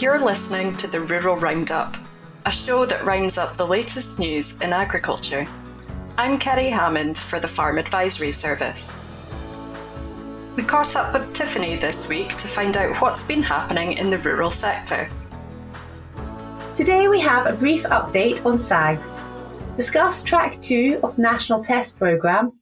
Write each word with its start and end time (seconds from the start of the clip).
You're 0.00 0.18
listening 0.18 0.78
to 0.78 0.86
the 0.86 1.02
Rural 1.02 1.36
Roundup, 1.36 1.94
a 2.46 2.50
show 2.50 2.86
that 2.86 3.04
rounds 3.04 3.36
up 3.36 3.58
the 3.58 3.66
latest 3.66 4.18
news 4.18 4.58
in 4.62 4.72
agriculture. 4.72 5.46
I'm 6.16 6.38
Kerry 6.38 6.70
Hammond 6.70 7.18
for 7.18 7.38
the 7.38 7.46
Farm 7.46 7.76
Advisory 7.76 8.32
Service. 8.32 8.96
We 10.56 10.62
caught 10.62 10.96
up 10.96 11.12
with 11.12 11.34
Tiffany 11.34 11.76
this 11.76 12.08
week 12.08 12.30
to 12.30 12.48
find 12.48 12.78
out 12.78 12.96
what's 13.02 13.26
been 13.26 13.42
happening 13.42 13.92
in 13.92 14.08
the 14.08 14.16
rural 14.16 14.50
sector. 14.50 15.10
Today 16.76 17.08
we 17.08 17.20
have 17.20 17.46
a 17.46 17.52
brief 17.52 17.82
update 17.82 18.42
on 18.46 18.58
SAGs, 18.58 19.22
discuss 19.76 20.22
track 20.22 20.58
2 20.62 21.00
of 21.02 21.16
the 21.16 21.22
National 21.22 21.62
Test 21.62 21.98
Programme, 21.98 22.52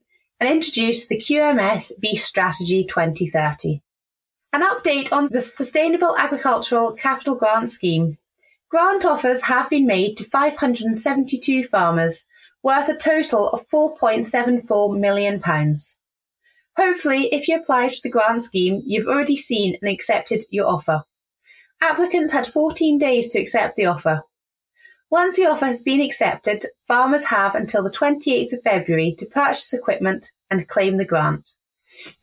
and 0.41 0.49
introduce 0.49 1.07
the 1.07 1.17
QMS 1.17 1.93
Beef 2.01 2.21
Strategy 2.21 2.83
2030. 2.83 3.81
An 4.51 4.63
update 4.63 5.13
on 5.13 5.27
the 5.27 5.41
Sustainable 5.41 6.17
Agricultural 6.17 6.93
Capital 6.93 7.35
Grant 7.35 7.69
Scheme. 7.69 8.17
Grant 8.67 9.05
offers 9.05 9.43
have 9.43 9.69
been 9.69 9.85
made 9.85 10.17
to 10.17 10.23
572 10.23 11.65
farmers, 11.65 12.25
worth 12.63 12.89
a 12.89 12.97
total 12.97 13.49
of 13.49 13.67
£4.74 13.67 14.99
million. 14.99 15.39
Hopefully, 16.75 17.27
if 17.31 17.47
you 17.47 17.57
applied 17.57 17.93
for 17.93 17.99
the 18.01 18.09
grant 18.09 18.43
scheme, 18.43 18.81
you've 18.85 19.05
already 19.05 19.35
seen 19.35 19.77
and 19.81 19.91
accepted 19.91 20.43
your 20.49 20.67
offer. 20.67 21.03
Applicants 21.79 22.33
had 22.33 22.47
14 22.47 22.97
days 22.97 23.31
to 23.31 23.39
accept 23.39 23.75
the 23.75 23.85
offer. 23.85 24.23
Once 25.11 25.37
the 25.37 25.45
offer 25.45 25.67
has 25.67 25.83
been 25.83 26.01
accepted, 26.01 26.65
farmers 26.87 27.25
have 27.25 27.53
until 27.53 27.83
the 27.83 27.91
28th 27.91 28.53
of 28.53 28.63
February 28.63 29.15
to 29.19 29.27
purchase 29.27 29.73
equipment 29.73 30.31
and 30.49 30.67
claim 30.67 30.97
the 30.97 31.05
grant. 31.05 31.55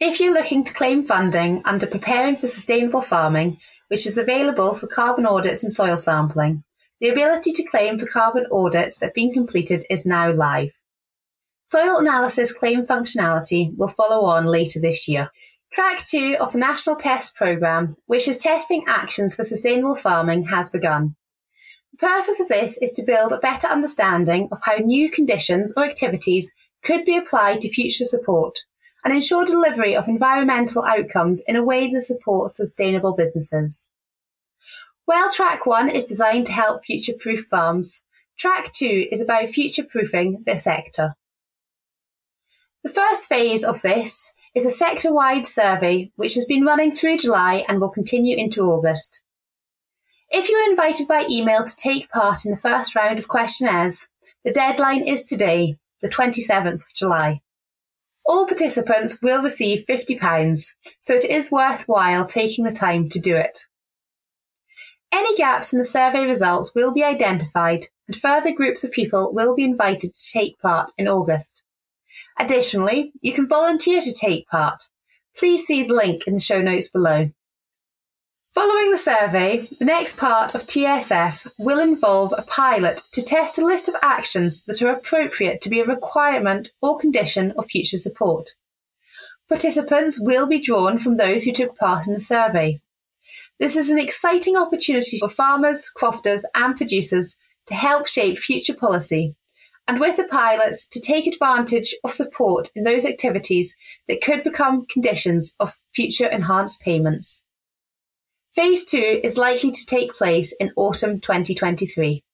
If 0.00 0.20
you're 0.20 0.32
looking 0.32 0.64
to 0.64 0.74
claim 0.74 1.04
funding 1.04 1.62
under 1.64 1.86
Preparing 1.86 2.36
for 2.36 2.48
Sustainable 2.48 3.02
Farming, 3.02 3.58
which 3.88 4.06
is 4.06 4.16
available 4.16 4.74
for 4.74 4.86
carbon 4.86 5.26
audits 5.26 5.62
and 5.62 5.72
soil 5.72 5.98
sampling, 5.98 6.64
the 7.00 7.08
ability 7.08 7.52
to 7.52 7.64
claim 7.64 7.98
for 7.98 8.06
carbon 8.06 8.46
audits 8.50 8.98
that 8.98 9.06
have 9.06 9.14
been 9.14 9.32
completed 9.32 9.84
is 9.90 10.06
now 10.06 10.32
live. 10.32 10.70
Soil 11.66 11.98
analysis 11.98 12.52
claim 12.52 12.86
functionality 12.86 13.76
will 13.76 13.88
follow 13.88 14.24
on 14.24 14.46
later 14.46 14.80
this 14.80 15.08
year. 15.08 15.30
Track 15.74 16.06
2 16.06 16.36
of 16.40 16.52
the 16.52 16.58
National 16.58 16.96
Test 16.96 17.34
Programme, 17.34 17.90
which 18.06 18.28
is 18.28 18.38
testing 18.38 18.84
actions 18.86 19.34
for 19.34 19.44
sustainable 19.44 19.96
farming, 19.96 20.44
has 20.44 20.70
begun. 20.70 21.16
The 21.92 22.06
purpose 22.06 22.40
of 22.40 22.48
this 22.48 22.78
is 22.78 22.92
to 22.94 23.04
build 23.04 23.32
a 23.32 23.38
better 23.38 23.66
understanding 23.66 24.48
of 24.52 24.58
how 24.62 24.76
new 24.76 25.10
conditions 25.10 25.74
or 25.76 25.84
activities 25.84 26.54
could 26.82 27.04
be 27.04 27.16
applied 27.16 27.60
to 27.60 27.72
future 27.72 28.06
support 28.06 28.56
and 29.06 29.14
ensure 29.14 29.44
delivery 29.44 29.94
of 29.94 30.08
environmental 30.08 30.82
outcomes 30.82 31.40
in 31.46 31.54
a 31.54 31.62
way 31.62 31.88
that 31.88 32.02
supports 32.02 32.56
sustainable 32.56 33.14
businesses. 33.14 33.88
While 35.04 35.30
Track 35.32 35.64
1 35.64 35.88
is 35.90 36.06
designed 36.06 36.46
to 36.46 36.52
help 36.52 36.84
future-proof 36.84 37.44
farms, 37.44 38.02
Track 38.36 38.72
2 38.72 39.06
is 39.12 39.20
about 39.20 39.50
future-proofing 39.50 40.42
the 40.44 40.58
sector. 40.58 41.14
The 42.82 42.90
first 42.90 43.28
phase 43.28 43.62
of 43.62 43.80
this 43.80 44.34
is 44.56 44.66
a 44.66 44.70
sector-wide 44.72 45.46
survey 45.46 46.10
which 46.16 46.34
has 46.34 46.46
been 46.46 46.64
running 46.64 46.90
through 46.90 47.18
July 47.18 47.64
and 47.68 47.80
will 47.80 47.90
continue 47.90 48.36
into 48.36 48.62
August. 48.62 49.22
If 50.30 50.48
you 50.48 50.56
are 50.56 50.68
invited 50.68 51.06
by 51.06 51.26
email 51.30 51.64
to 51.64 51.76
take 51.76 52.10
part 52.10 52.44
in 52.44 52.50
the 52.50 52.56
first 52.56 52.96
round 52.96 53.20
of 53.20 53.28
questionnaires, 53.28 54.08
the 54.44 54.50
deadline 54.50 55.04
is 55.04 55.22
today, 55.22 55.76
the 56.00 56.08
27th 56.08 56.84
of 56.86 56.92
July. 56.92 57.40
All 58.28 58.46
participants 58.46 59.22
will 59.22 59.42
receive 59.42 59.84
£50, 59.88 60.74
so 61.00 61.14
it 61.14 61.24
is 61.24 61.52
worthwhile 61.52 62.26
taking 62.26 62.64
the 62.64 62.72
time 62.72 63.08
to 63.10 63.20
do 63.20 63.36
it. 63.36 63.60
Any 65.12 65.36
gaps 65.36 65.72
in 65.72 65.78
the 65.78 65.84
survey 65.84 66.26
results 66.26 66.74
will 66.74 66.92
be 66.92 67.04
identified 67.04 67.86
and 68.08 68.16
further 68.16 68.52
groups 68.52 68.82
of 68.82 68.90
people 68.90 69.32
will 69.32 69.54
be 69.54 69.64
invited 69.64 70.12
to 70.12 70.32
take 70.32 70.58
part 70.58 70.92
in 70.98 71.06
August. 71.06 71.62
Additionally, 72.38 73.12
you 73.20 73.32
can 73.32 73.48
volunteer 73.48 74.00
to 74.02 74.12
take 74.12 74.48
part. 74.48 74.82
Please 75.36 75.64
see 75.64 75.84
the 75.84 75.94
link 75.94 76.26
in 76.26 76.34
the 76.34 76.40
show 76.40 76.60
notes 76.60 76.90
below. 76.90 77.30
Following 78.56 78.90
the 78.90 78.96
survey, 78.96 79.68
the 79.78 79.84
next 79.84 80.16
part 80.16 80.54
of 80.54 80.64
TSF 80.64 81.46
will 81.58 81.78
involve 81.78 82.32
a 82.32 82.42
pilot 82.42 83.02
to 83.12 83.22
test 83.22 83.58
a 83.58 83.62
list 83.62 83.86
of 83.86 83.96
actions 84.00 84.62
that 84.62 84.80
are 84.80 84.88
appropriate 84.88 85.60
to 85.60 85.68
be 85.68 85.80
a 85.80 85.84
requirement 85.84 86.70
or 86.80 86.96
condition 86.96 87.52
of 87.58 87.66
future 87.66 87.98
support. 87.98 88.54
Participants 89.50 90.18
will 90.18 90.48
be 90.48 90.62
drawn 90.62 90.96
from 90.96 91.18
those 91.18 91.44
who 91.44 91.52
took 91.52 91.76
part 91.76 92.06
in 92.06 92.14
the 92.14 92.20
survey. 92.20 92.80
This 93.60 93.76
is 93.76 93.90
an 93.90 93.98
exciting 93.98 94.56
opportunity 94.56 95.18
for 95.18 95.28
farmers, 95.28 95.90
crofters, 95.90 96.46
and 96.54 96.74
producers 96.74 97.36
to 97.66 97.74
help 97.74 98.06
shape 98.06 98.38
future 98.38 98.74
policy, 98.74 99.36
and 99.86 100.00
with 100.00 100.16
the 100.16 100.28
pilots 100.28 100.86
to 100.86 100.98
take 100.98 101.26
advantage 101.26 101.94
of 102.04 102.14
support 102.14 102.70
in 102.74 102.84
those 102.84 103.04
activities 103.04 103.76
that 104.08 104.22
could 104.22 104.42
become 104.42 104.86
conditions 104.86 105.54
of 105.60 105.78
future 105.92 106.26
enhanced 106.26 106.80
payments. 106.80 107.42
Phase 108.56 108.86
two 108.86 109.20
is 109.22 109.36
likely 109.36 109.70
to 109.70 109.84
take 109.84 110.14
place 110.14 110.52
in 110.52 110.72
autumn 110.76 111.20
2023. 111.20 112.24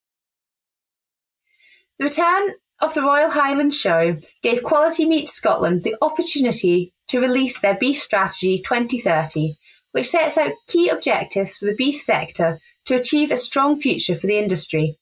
The 1.99 2.05
return 2.05 2.51
of 2.81 2.95
the 2.95 3.03
Royal 3.03 3.29
Highland 3.29 3.75
Show 3.75 4.19
gave 4.41 4.63
Quality 4.63 5.05
Meat 5.05 5.31
Scotland 5.31 5.83
the 5.83 5.97
opportunity 6.01 6.95
to 7.09 7.19
release 7.19 7.59
their 7.59 7.77
Beef 7.77 7.99
Strategy 7.99 8.59
2030, 8.59 9.57
which 9.91 10.09
sets 10.09 10.39
out 10.39 10.53
key 10.69 10.89
objectives 10.89 11.57
for 11.57 11.67
the 11.67 11.75
beef 11.75 12.01
sector 12.01 12.61
to 12.85 12.95
achieve 12.95 13.33
a 13.33 13.37
strong 13.37 13.81
future 13.81 14.15
for 14.15 14.29
the 14.29 14.39
industry. 14.39 15.01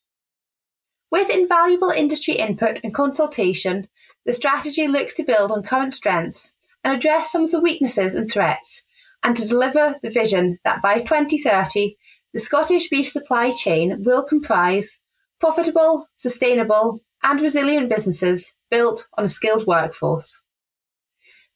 With 1.11 1.29
invaluable 1.29 1.91
industry 1.91 2.37
input 2.37 2.81
and 2.83 2.95
consultation, 2.95 3.89
the 4.25 4.33
strategy 4.33 4.89
looks 4.89 5.13
to 5.15 5.25
build 5.25 5.53
on 5.53 5.65
current 5.65 5.93
strengths 5.93 6.55
and 6.83 6.97
address 6.97 7.31
some 7.31 7.45
of 7.45 7.51
the 7.51 7.61
weaknesses 7.61 8.15
and 8.15 8.33
threats 8.33 8.85
and 9.23 9.37
to 9.37 9.47
deliver 9.47 9.97
the 10.03 10.11
vision 10.11 10.59
that 10.65 10.83
by 10.83 10.99
2030, 10.99 11.97
the 12.33 12.41
Scottish 12.41 12.89
beef 12.89 13.09
supply 13.09 13.51
chain 13.51 14.03
will 14.05 14.25
comprise 14.25 14.99
profitable, 15.41 16.07
sustainable, 16.17 17.01
and 17.23 17.41
resilient 17.41 17.89
businesses 17.89 18.55
built 18.71 19.09
on 19.19 19.25
a 19.25 19.29
skilled 19.29 19.67
workforce. 19.67 20.43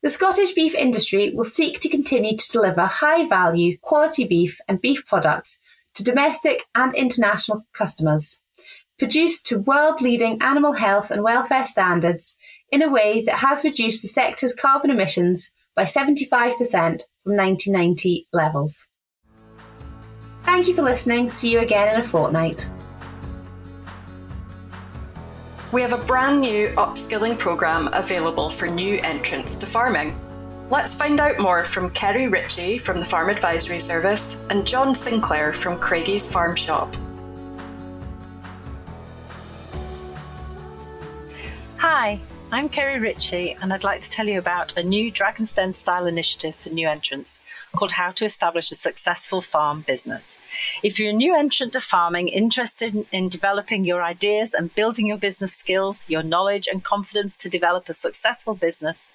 The 0.03 0.11
Scottish 0.11 0.53
beef 0.53 0.75
industry 0.75 1.33
will 1.35 1.45
seek 1.45 1.81
to 1.81 1.89
continue 1.89 2.37
to 2.37 2.53
deliver 2.53 2.83
high 2.83 3.27
value, 3.27 3.79
quality 3.79 4.27
beef 4.27 4.61
and 4.69 4.81
beef 4.81 5.07
products 5.07 5.59
to 5.95 6.05
domestic 6.05 6.65
and 6.75 6.95
international 6.95 7.65
customers, 7.73 8.43
produced 8.99 9.47
to 9.47 9.61
world 9.61 10.03
leading 10.03 10.43
animal 10.43 10.73
health 10.73 11.11
and 11.11 11.23
welfare 11.23 11.65
standards 11.65 12.37
in 12.71 12.83
a 12.83 12.91
way 12.91 13.25
that 13.25 13.39
has 13.39 13.65
reduced 13.65 14.03
the 14.03 14.09
sector's 14.09 14.55
carbon 14.55 14.91
emissions 14.91 15.53
by 15.77 15.85
75% 15.85 16.57
from 17.23 17.37
1990 17.37 18.29
levels. 18.33 18.89
Thank 20.43 20.69
you 20.69 20.75
for 20.75 20.83
listening. 20.83 21.31
See 21.31 21.51
you 21.51 21.61
again 21.61 21.95
in 21.95 22.01
a 22.01 22.07
fortnight. 22.07 22.69
We 25.73 25.83
have 25.83 25.93
a 25.93 26.05
brand 26.05 26.41
new 26.41 26.69
upskilling 26.77 27.37
programme 27.37 27.89
available 27.93 28.49
for 28.49 28.69
new 28.69 28.99
entrants 28.99 29.57
to 29.57 29.67
farming. 29.67 30.17
Let's 30.71 30.95
find 30.95 31.19
out 31.19 31.39
more 31.39 31.65
from 31.65 31.91
Kerry 31.91 32.29
Ritchie 32.29 32.79
from 32.79 33.01
the 33.01 33.05
Farm 33.05 33.29
Advisory 33.29 33.81
Service 33.81 34.41
and 34.51 34.67
John 34.67 34.95
Sinclair 34.95 35.53
from 35.53 35.79
Craigie's 35.79 36.31
Farm 36.31 36.55
Shop. 36.55 36.95
Hi, 41.79 42.21
I'm 42.55 42.69
Kerry 42.69 43.01
Ritchie, 43.01 43.57
and 43.61 43.73
I'd 43.73 43.83
like 43.83 44.01
to 44.03 44.09
tell 44.09 44.29
you 44.29 44.39
about 44.39 44.77
a 44.77 44.85
new 44.85 45.11
Dragon's 45.11 45.55
Den 45.55 45.75
style 45.75 46.07
initiative 46.07 46.55
for 46.55 46.69
new 46.69 46.89
entrants 46.89 47.41
called 47.75 47.91
How 47.91 48.13
to 48.13 48.25
Establish 48.25 48.71
a 48.71 48.77
Successful 48.77 49.41
Farm 49.41 49.81
Business. 49.81 50.39
If 50.81 51.01
you're 51.01 51.11
a 51.11 51.13
new 51.13 51.37
entrant 51.37 51.73
to 51.73 51.81
farming, 51.81 52.29
interested 52.29 52.95
in, 52.95 53.07
in 53.11 53.29
developing 53.29 53.85
your 53.85 54.05
ideas 54.05 54.55
and 54.55 54.73
building 54.73 55.09
your 55.09 55.17
business 55.17 55.53
skills, 55.53 56.09
your 56.09 56.23
knowledge, 56.23 56.69
and 56.71 56.85
confidence 56.85 57.37
to 57.39 57.49
develop 57.49 57.89
a 57.89 57.93
successful 57.93 58.55
business, 58.55 59.09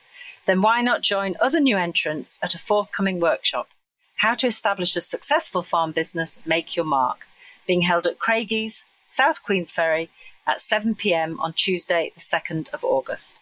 then 0.46 0.62
why 0.62 0.82
not 0.82 1.02
join 1.02 1.38
other 1.40 1.62
new 1.62 1.78
entrants 1.78 2.40
at 2.44 2.56
a 2.56 2.60
forthcoming 2.60 3.22
workshop? 3.22 3.70
How 4.18 4.36
to 4.36 4.48
Establish 4.48 4.98
a 4.98 5.02
Successful 5.02 5.62
Farm 5.62 5.94
Business 5.94 6.40
Make 6.46 6.76
Your 6.76 6.84
Mark, 6.84 7.26
being 7.66 7.84
held 7.84 8.06
at 8.06 8.20
Craigie's, 8.20 8.84
South 9.08 9.40
Queensferry, 9.48 10.10
at 10.50 10.60
7 10.60 10.96
pm 10.96 11.40
on 11.40 11.54
Tuesday, 11.54 12.12
the 12.16 12.22
2nd 12.22 12.74
of 12.74 12.84
August. 12.84 13.38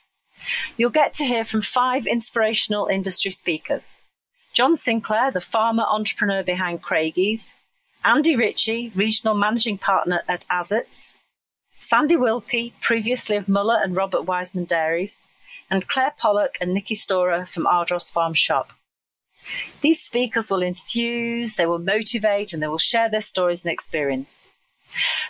You'll 0.76 0.90
get 0.90 1.14
to 1.16 1.26
hear 1.26 1.44
from 1.44 1.62
five 1.62 2.06
inspirational 2.06 2.88
industry 2.88 3.32
speakers 3.32 3.98
John 4.54 4.76
Sinclair, 4.76 5.32
the 5.32 5.42
farmer 5.42 5.84
entrepreneur 5.84 6.44
behind 6.44 6.82
Craigie's, 6.82 7.54
Andy 8.04 8.36
Ritchie, 8.36 8.92
regional 8.96 9.36
managing 9.36 9.78
partner 9.78 10.22
at 10.28 10.46
Azets, 10.52 11.16
Sandy 11.80 12.16
Wilkie, 12.16 12.74
previously 12.82 13.36
of 13.36 13.48
Muller 13.48 13.80
and 13.82 13.96
Robert 13.96 14.24
Wiseman 14.24 14.66
Dairies, 14.66 15.20
and 15.70 15.88
Claire 15.88 16.14
Pollock 16.18 16.58
and 16.60 16.74
Nikki 16.74 16.96
Storer 16.96 17.46
from 17.46 17.68
Ardross 17.68 18.10
Farm 18.10 18.34
Shop. 18.34 18.72
These 19.82 20.02
speakers 20.02 20.50
will 20.50 20.64
enthuse, 20.64 21.56
they 21.56 21.66
will 21.66 21.80
motivate, 21.80 22.52
and 22.52 22.62
they 22.62 22.68
will 22.68 22.78
share 22.78 23.10
their 23.10 23.22
stories 23.22 23.64
and 23.64 23.72
experience. 23.72 24.48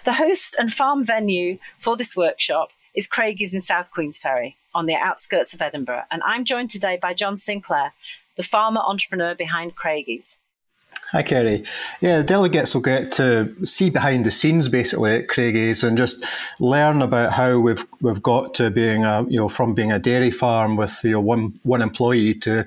The 0.06 0.14
host 0.14 0.56
and 0.58 0.72
farm 0.72 1.04
venue 1.04 1.58
for 1.80 1.98
this 1.98 2.16
workshop 2.16 2.72
is 2.94 3.08
Craigie's 3.08 3.54
in 3.54 3.62
South 3.62 3.92
Queensferry 3.92 4.56
on 4.74 4.86
the 4.86 4.96
outskirts 4.96 5.54
of 5.54 5.62
Edinburgh. 5.62 6.04
And 6.10 6.22
I'm 6.24 6.46
joined 6.46 6.70
today 6.70 6.98
by 7.02 7.14
John 7.14 7.38
Sinclair, 7.38 7.94
the 8.36 8.44
farmer 8.44 8.82
entrepreneur 8.82 9.36
behind 9.36 9.76
Craigie's. 9.76 10.38
Hi, 11.12 11.24
Kerry. 11.24 11.64
Yeah, 12.02 12.18
the 12.18 12.24
delegates 12.24 12.74
will 12.74 12.82
get 12.82 13.14
to 13.14 13.56
see 13.66 13.90
behind 13.90 14.26
the 14.26 14.32
scenes 14.32 14.68
basically 14.68 15.16
at 15.16 15.28
Craigie's 15.28 15.82
and 15.82 15.98
just 15.98 16.26
learn 16.60 17.02
about 17.02 17.32
how 17.32 17.60
we've 17.60 17.86
we've 18.02 18.22
got 18.22 18.54
to 18.56 18.70
being 18.70 19.06
a 19.06 19.24
you 19.30 19.38
know 19.38 19.48
from 19.48 19.74
being 19.74 19.90
a 19.90 20.00
dairy 20.00 20.32
farm 20.32 20.76
with 20.76 21.02
you 21.06 21.12
know 21.12 21.22
one 21.22 21.58
one 21.64 21.82
employee 21.82 22.34
to 22.34 22.66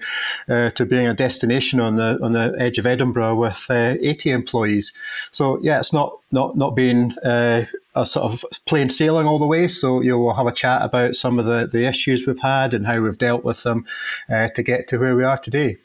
uh, 0.49 0.71
to 0.71 0.87
being 0.87 1.07
a 1.07 1.13
destination 1.13 1.81
on 1.81 1.97
the 1.97 2.19
on 2.23 2.33
the 2.33 2.57
edge 2.59 2.79
of 2.79 2.87
Edinburgh 2.87 3.35
with 3.35 3.67
uh, 3.69 3.97
eighty 4.01 4.31
employees. 4.31 4.95
So 5.33 5.61
yeah, 5.63 5.79
it's 5.79 5.93
not 5.93 6.19
not 6.33 6.57
not 6.57 6.75
being 6.75 7.13
uh, 7.19 7.67
a 7.95 8.07
sort 8.07 8.33
of 8.33 8.43
plain 8.65 8.89
sailing 8.89 9.27
all 9.27 9.39
the 9.39 9.47
way. 9.47 9.69
So 9.69 10.01
you 10.01 10.13
know, 10.13 10.19
we'll 10.19 10.33
have 10.33 10.47
a 10.47 10.53
chat 10.53 10.81
about 10.81 11.15
some 11.15 11.39
of 11.39 11.45
the 11.45 11.69
the 11.71 11.85
issues 11.85 12.27
we've 12.27 12.41
had 12.41 12.73
and 12.73 12.87
how 12.87 13.03
we've 13.03 13.19
dealt 13.19 13.45
with 13.45 13.65
them 13.65 13.85
uh, 14.31 14.49
to 14.49 14.63
get 14.63 14.89
to 14.89 14.99
where 14.99 15.15
we 15.15 15.25
are 15.25 15.37
today. 15.37 15.77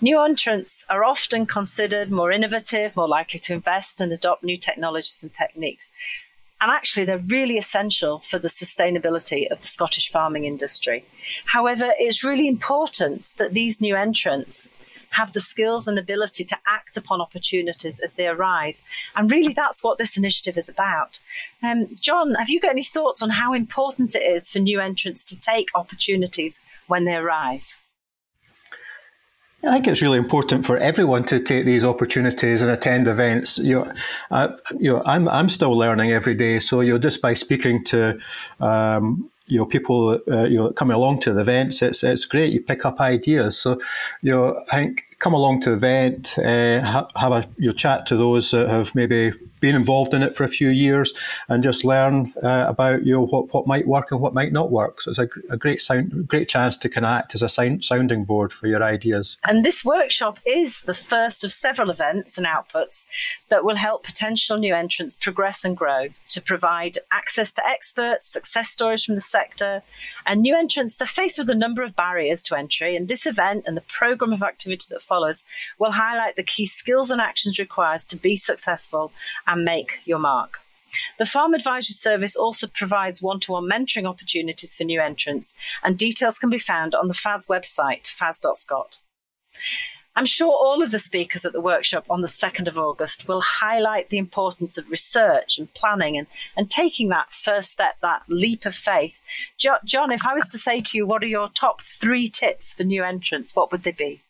New 0.00 0.22
entrants 0.22 0.84
are 0.88 1.04
often 1.04 1.44
considered 1.44 2.10
more 2.10 2.30
innovative, 2.30 2.94
more 2.94 3.08
likely 3.08 3.40
to 3.40 3.52
invest 3.52 4.00
and 4.00 4.12
adopt 4.12 4.44
new 4.44 4.56
technologies 4.56 5.18
and 5.22 5.32
techniques. 5.34 5.90
And 6.60 6.70
actually, 6.70 7.04
they're 7.04 7.18
really 7.18 7.58
essential 7.58 8.20
for 8.20 8.38
the 8.38 8.48
sustainability 8.48 9.50
of 9.50 9.60
the 9.60 9.66
Scottish 9.66 10.10
farming 10.10 10.44
industry. 10.44 11.04
However, 11.46 11.94
it's 11.98 12.22
really 12.22 12.46
important 12.46 13.34
that 13.38 13.54
these 13.54 13.80
new 13.80 13.96
entrants 13.96 14.68
have 15.10 15.32
the 15.32 15.40
skills 15.40 15.88
and 15.88 15.98
ability 15.98 16.44
to 16.44 16.58
act 16.66 16.96
upon 16.96 17.20
opportunities 17.20 17.98
as 17.98 18.14
they 18.14 18.28
arise. 18.28 18.82
And 19.16 19.30
really, 19.30 19.52
that's 19.52 19.82
what 19.82 19.98
this 19.98 20.16
initiative 20.16 20.56
is 20.56 20.68
about. 20.68 21.18
Um, 21.60 21.88
John, 22.00 22.34
have 22.34 22.50
you 22.50 22.60
got 22.60 22.70
any 22.70 22.84
thoughts 22.84 23.20
on 23.20 23.30
how 23.30 23.52
important 23.52 24.14
it 24.14 24.22
is 24.22 24.48
for 24.48 24.60
new 24.60 24.80
entrants 24.80 25.24
to 25.24 25.40
take 25.40 25.68
opportunities 25.74 26.60
when 26.86 27.04
they 27.04 27.16
arise? 27.16 27.74
I 29.64 29.72
think 29.72 29.88
it's 29.88 30.02
really 30.02 30.18
important 30.18 30.64
for 30.64 30.76
everyone 30.76 31.24
to 31.24 31.40
take 31.40 31.64
these 31.64 31.84
opportunities 31.84 32.62
and 32.62 32.70
attend 32.70 33.08
events. 33.08 33.58
You 33.58 33.80
know, 33.80 33.92
I, 34.30 34.54
you 34.78 34.92
know, 34.92 35.02
I'm 35.04 35.28
I'm 35.28 35.48
still 35.48 35.76
learning 35.76 36.12
every 36.12 36.34
day. 36.34 36.60
So 36.60 36.80
you 36.80 36.92
know, 36.92 36.98
just 36.98 37.20
by 37.20 37.34
speaking 37.34 37.82
to 37.84 38.18
um, 38.60 39.28
you 39.46 39.58
know 39.58 39.66
people 39.66 40.20
uh, 40.30 40.44
you 40.44 40.58
know 40.58 40.70
coming 40.70 40.94
along 40.94 41.20
to 41.20 41.32
the 41.32 41.40
events, 41.40 41.82
it's 41.82 42.04
it's 42.04 42.24
great. 42.24 42.52
You 42.52 42.60
pick 42.60 42.84
up 42.84 43.00
ideas. 43.00 43.60
So 43.60 43.80
you 44.22 44.30
know, 44.30 44.62
I 44.70 44.76
think 44.76 45.07
come 45.18 45.34
along 45.34 45.60
to 45.62 45.70
the 45.70 45.76
event, 45.76 46.38
uh, 46.38 46.80
ha- 46.80 47.08
have 47.16 47.32
a 47.32 47.44
your 47.56 47.72
chat 47.72 48.06
to 48.06 48.16
those 48.16 48.50
that 48.52 48.68
have 48.68 48.94
maybe 48.94 49.32
been 49.60 49.74
involved 49.74 50.14
in 50.14 50.22
it 50.22 50.34
for 50.34 50.44
a 50.44 50.48
few 50.48 50.68
years, 50.68 51.12
and 51.48 51.62
just 51.62 51.84
learn 51.84 52.32
uh, 52.42 52.66
about 52.68 53.04
you 53.04 53.12
know 53.12 53.26
what, 53.26 53.52
what 53.52 53.66
might 53.66 53.86
work 53.86 54.10
and 54.12 54.20
what 54.20 54.34
might 54.34 54.52
not 54.52 54.70
work. 54.70 55.00
So 55.00 55.10
it's 55.10 55.18
a, 55.18 55.28
a 55.50 55.56
great 55.56 55.80
sound, 55.80 56.28
great 56.28 56.48
chance 56.48 56.76
to 56.78 56.88
connect 56.88 57.34
as 57.34 57.42
a 57.42 57.48
sound, 57.48 57.84
sounding 57.84 58.24
board 58.24 58.52
for 58.52 58.66
your 58.66 58.82
ideas. 58.82 59.36
And 59.44 59.64
this 59.64 59.84
workshop 59.84 60.38
is 60.46 60.82
the 60.82 60.94
first 60.94 61.44
of 61.44 61.52
several 61.52 61.90
events 61.90 62.38
and 62.38 62.46
outputs 62.46 63.04
that 63.48 63.64
will 63.64 63.76
help 63.76 64.04
potential 64.04 64.58
new 64.58 64.74
entrants 64.74 65.16
progress 65.16 65.64
and 65.64 65.76
grow 65.76 66.08
to 66.30 66.40
provide 66.40 66.98
access 67.10 67.52
to 67.54 67.66
experts, 67.66 68.26
success 68.26 68.70
stories 68.70 69.04
from 69.04 69.14
the 69.14 69.20
sector, 69.20 69.82
and 70.26 70.42
new 70.42 70.56
entrants 70.56 70.96
that 70.96 71.08
faced 71.08 71.38
with 71.38 71.50
a 71.50 71.54
number 71.54 71.82
of 71.82 71.96
barriers 71.96 72.42
to 72.44 72.56
entry. 72.56 72.94
And 72.94 73.08
this 73.08 73.26
event 73.26 73.64
and 73.66 73.76
the 73.76 73.82
program 73.82 74.32
of 74.32 74.42
activity 74.42 74.86
that 74.90 75.02
follows 75.08 75.42
will 75.78 75.92
highlight 75.92 76.36
the 76.36 76.42
key 76.42 76.66
skills 76.66 77.10
and 77.10 77.20
actions 77.20 77.58
required 77.58 78.00
to 78.08 78.16
be 78.16 78.36
successful 78.36 79.10
and 79.46 79.64
make 79.64 80.00
your 80.04 80.18
mark. 80.18 80.60
The 81.18 81.26
Farm 81.26 81.54
Advisory 81.54 81.92
Service 81.92 82.36
also 82.36 82.66
provides 82.66 83.20
one 83.20 83.40
to 83.40 83.52
one 83.52 83.68
mentoring 83.68 84.06
opportunities 84.06 84.74
for 84.74 84.84
new 84.84 85.00
entrants, 85.00 85.54
and 85.82 85.98
details 85.98 86.38
can 86.38 86.50
be 86.50 86.58
found 86.58 86.94
on 86.94 87.08
the 87.08 87.14
FAS 87.14 87.46
website, 87.46 88.06
fas.scot. 88.06 88.96
I'm 90.18 90.26
sure 90.26 90.50
all 90.50 90.82
of 90.82 90.90
the 90.90 90.98
speakers 90.98 91.44
at 91.44 91.52
the 91.52 91.60
workshop 91.60 92.04
on 92.10 92.22
the 92.22 92.26
2nd 92.26 92.66
of 92.66 92.76
August 92.76 93.28
will 93.28 93.40
highlight 93.40 94.08
the 94.08 94.18
importance 94.18 94.76
of 94.76 94.90
research 94.90 95.58
and 95.58 95.72
planning 95.74 96.18
and, 96.18 96.26
and 96.56 96.68
taking 96.68 97.08
that 97.10 97.30
first 97.30 97.70
step, 97.70 97.94
that 98.02 98.22
leap 98.26 98.66
of 98.66 98.74
faith. 98.74 99.20
John, 99.56 100.10
if 100.10 100.26
I 100.26 100.34
was 100.34 100.48
to 100.48 100.58
say 100.58 100.80
to 100.80 100.98
you, 100.98 101.06
what 101.06 101.22
are 101.22 101.28
your 101.28 101.50
top 101.50 101.82
three 101.82 102.28
tips 102.28 102.74
for 102.74 102.82
new 102.82 103.04
entrants, 103.04 103.54
what 103.54 103.70
would 103.70 103.84
they 103.84 103.92
be? 103.92 104.22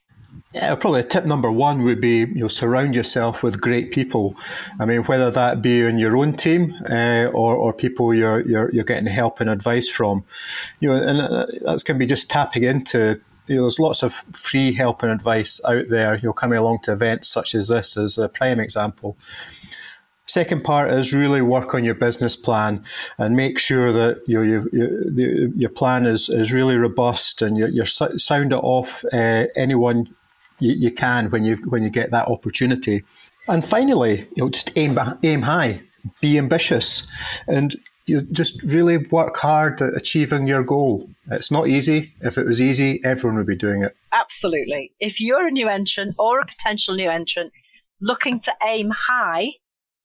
Yeah, 0.52 0.74
probably 0.76 1.04
tip 1.04 1.26
number 1.26 1.52
one 1.52 1.82
would 1.82 2.00
be 2.00 2.20
you 2.20 2.34
know 2.36 2.48
surround 2.48 2.94
yourself 2.94 3.42
with 3.42 3.60
great 3.60 3.90
people. 3.90 4.34
I 4.80 4.86
mean, 4.86 5.02
whether 5.04 5.30
that 5.30 5.60
be 5.60 5.82
in 5.82 5.98
your 5.98 6.16
own 6.16 6.34
team 6.36 6.74
uh, 6.90 7.26
or, 7.34 7.54
or 7.54 7.74
people 7.74 8.14
you're, 8.14 8.40
you're 8.48 8.70
you're 8.70 8.84
getting 8.84 9.06
help 9.06 9.40
and 9.40 9.50
advice 9.50 9.90
from, 9.90 10.24
you 10.80 10.88
know, 10.88 10.96
and 10.96 11.20
uh, 11.20 11.46
that 11.64 11.84
can 11.84 11.98
be 11.98 12.06
just 12.06 12.30
tapping 12.30 12.64
into. 12.64 13.20
You 13.46 13.56
know, 13.56 13.62
there's 13.62 13.78
lots 13.78 14.02
of 14.02 14.12
free 14.32 14.72
help 14.72 15.02
and 15.02 15.12
advice 15.12 15.60
out 15.66 15.88
there. 15.88 16.16
You 16.16 16.28
know, 16.28 16.32
coming 16.32 16.58
along 16.58 16.80
to 16.84 16.92
events 16.92 17.28
such 17.28 17.54
as 17.54 17.68
this 17.68 17.96
is 17.98 18.16
a 18.16 18.28
prime 18.28 18.60
example. 18.60 19.18
Second 20.26 20.62
part 20.62 20.90
is 20.90 21.14
really 21.14 21.40
work 21.40 21.74
on 21.74 21.84
your 21.84 21.94
business 21.94 22.36
plan 22.36 22.84
and 23.16 23.34
make 23.34 23.58
sure 23.58 23.92
that 23.92 24.20
you 24.26 24.42
you, 24.42 25.52
your 25.56 25.70
plan 25.70 26.04
is, 26.04 26.28
is 26.28 26.52
really 26.52 26.76
robust 26.76 27.40
and 27.40 27.56
you're, 27.56 27.68
you 27.68 27.86
sound 27.86 28.52
it 28.52 28.60
off 28.62 29.06
uh, 29.10 29.46
anyone 29.56 30.14
you, 30.58 30.72
you 30.72 30.90
can 30.90 31.30
when 31.30 31.44
you 31.44 31.56
when 31.68 31.82
you 31.82 31.90
get 31.90 32.10
that 32.10 32.28
opportunity. 32.28 33.04
And 33.48 33.64
finally, 33.64 34.26
you 34.36 34.44
know, 34.44 34.50
just 34.50 34.70
aim 34.76 34.98
aim 35.22 35.42
high, 35.42 35.80
be 36.20 36.38
ambitious, 36.38 37.06
and 37.46 37.74
you 38.06 38.22
just 38.22 38.62
really 38.62 38.96
work 38.96 39.36
hard 39.36 39.80
at 39.82 39.94
achieving 39.94 40.46
your 40.46 40.62
goal. 40.62 41.08
It's 41.30 41.50
not 41.50 41.68
easy. 41.68 42.14
If 42.22 42.38
it 42.38 42.46
was 42.46 42.60
easy, 42.60 43.00
everyone 43.04 43.36
would 43.36 43.46
be 43.46 43.56
doing 43.56 43.84
it. 43.84 43.94
Absolutely. 44.12 44.92
If 44.98 45.20
you're 45.20 45.46
a 45.46 45.50
new 45.50 45.68
entrant 45.68 46.14
or 46.18 46.40
a 46.40 46.46
potential 46.46 46.94
new 46.94 47.10
entrant 47.10 47.52
looking 48.00 48.40
to 48.40 48.54
aim 48.66 48.90
high, 48.90 49.52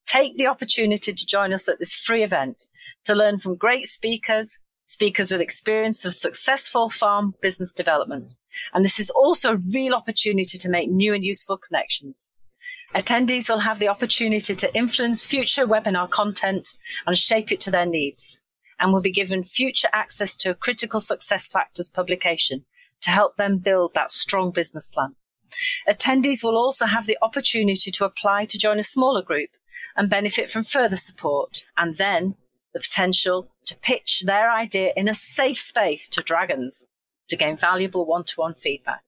take 0.06 0.38
the 0.38 0.48
opportunity 0.48 1.14
to 1.14 1.26
join 1.26 1.54
us 1.54 1.70
at 1.70 1.80
this 1.80 1.96
free 1.96 2.24
event 2.24 2.66
to 3.06 3.16
learn 3.16 3.40
from 3.40 3.56
great 3.56 3.86
speakers, 3.86 4.60
speakers 4.86 5.32
with 5.32 5.42
experience 5.42 6.06
of 6.06 6.14
successful 6.14 6.90
farm 6.90 7.36
business 7.42 7.74
development. 7.74 8.38
And 8.74 8.84
this 8.84 9.00
is 9.00 9.10
also 9.10 9.54
a 9.54 9.58
real 9.58 9.94
opportunity 9.94 10.58
to 10.58 10.70
make 10.70 10.90
new 10.90 11.14
and 11.14 11.24
useful 11.24 11.58
connections. 11.58 12.30
Attendees 12.94 13.50
will 13.50 13.60
have 13.60 13.80
the 13.80 13.88
opportunity 13.88 14.54
to 14.54 14.76
influence 14.76 15.24
future 15.24 15.66
webinar 15.66 16.10
content 16.10 16.76
and 17.08 17.18
shape 17.18 17.52
it 17.52 17.60
to 17.62 17.72
their 17.72 17.88
needs, 17.88 18.40
and 18.80 18.94
will 18.94 19.02
be 19.02 19.12
given 19.12 19.44
future 19.44 19.88
access 19.94 20.38
to 20.38 20.52
a 20.52 20.56
critical 20.56 21.00
success 21.00 21.48
factors 21.48 21.90
publication 21.90 22.66
to 23.02 23.10
help 23.10 23.36
them 23.36 23.58
build 23.58 23.94
that 23.94 24.12
strong 24.12 24.52
business 24.52 24.88
plan. 24.88 25.16
Attendees 25.88 26.44
will 26.44 26.58
also 26.58 26.86
have 26.86 27.08
the 27.08 27.18
opportunity 27.22 27.92
to 27.92 28.06
apply 28.06 28.46
to 28.46 28.58
join 28.60 28.80
a 28.80 28.84
smaller 28.84 29.22
group 29.22 29.50
and 29.96 30.10
benefit 30.10 30.52
from 30.52 30.64
further 30.64 30.96
support, 30.96 31.64
and 31.78 31.98
then 31.98 32.36
the 32.74 32.80
potential 32.80 33.50
to 33.66 33.76
pitch 33.78 34.24
their 34.26 34.52
idea 34.52 34.92
in 34.96 35.08
a 35.08 35.14
safe 35.14 35.60
space 35.60 36.10
to 36.10 36.22
dragons 36.22 36.86
to 37.30 37.36
gain 37.36 37.58
valuable 37.58 38.06
one 38.06 38.24
to 38.26 38.34
one 38.36 38.54
feedback. 38.54 39.02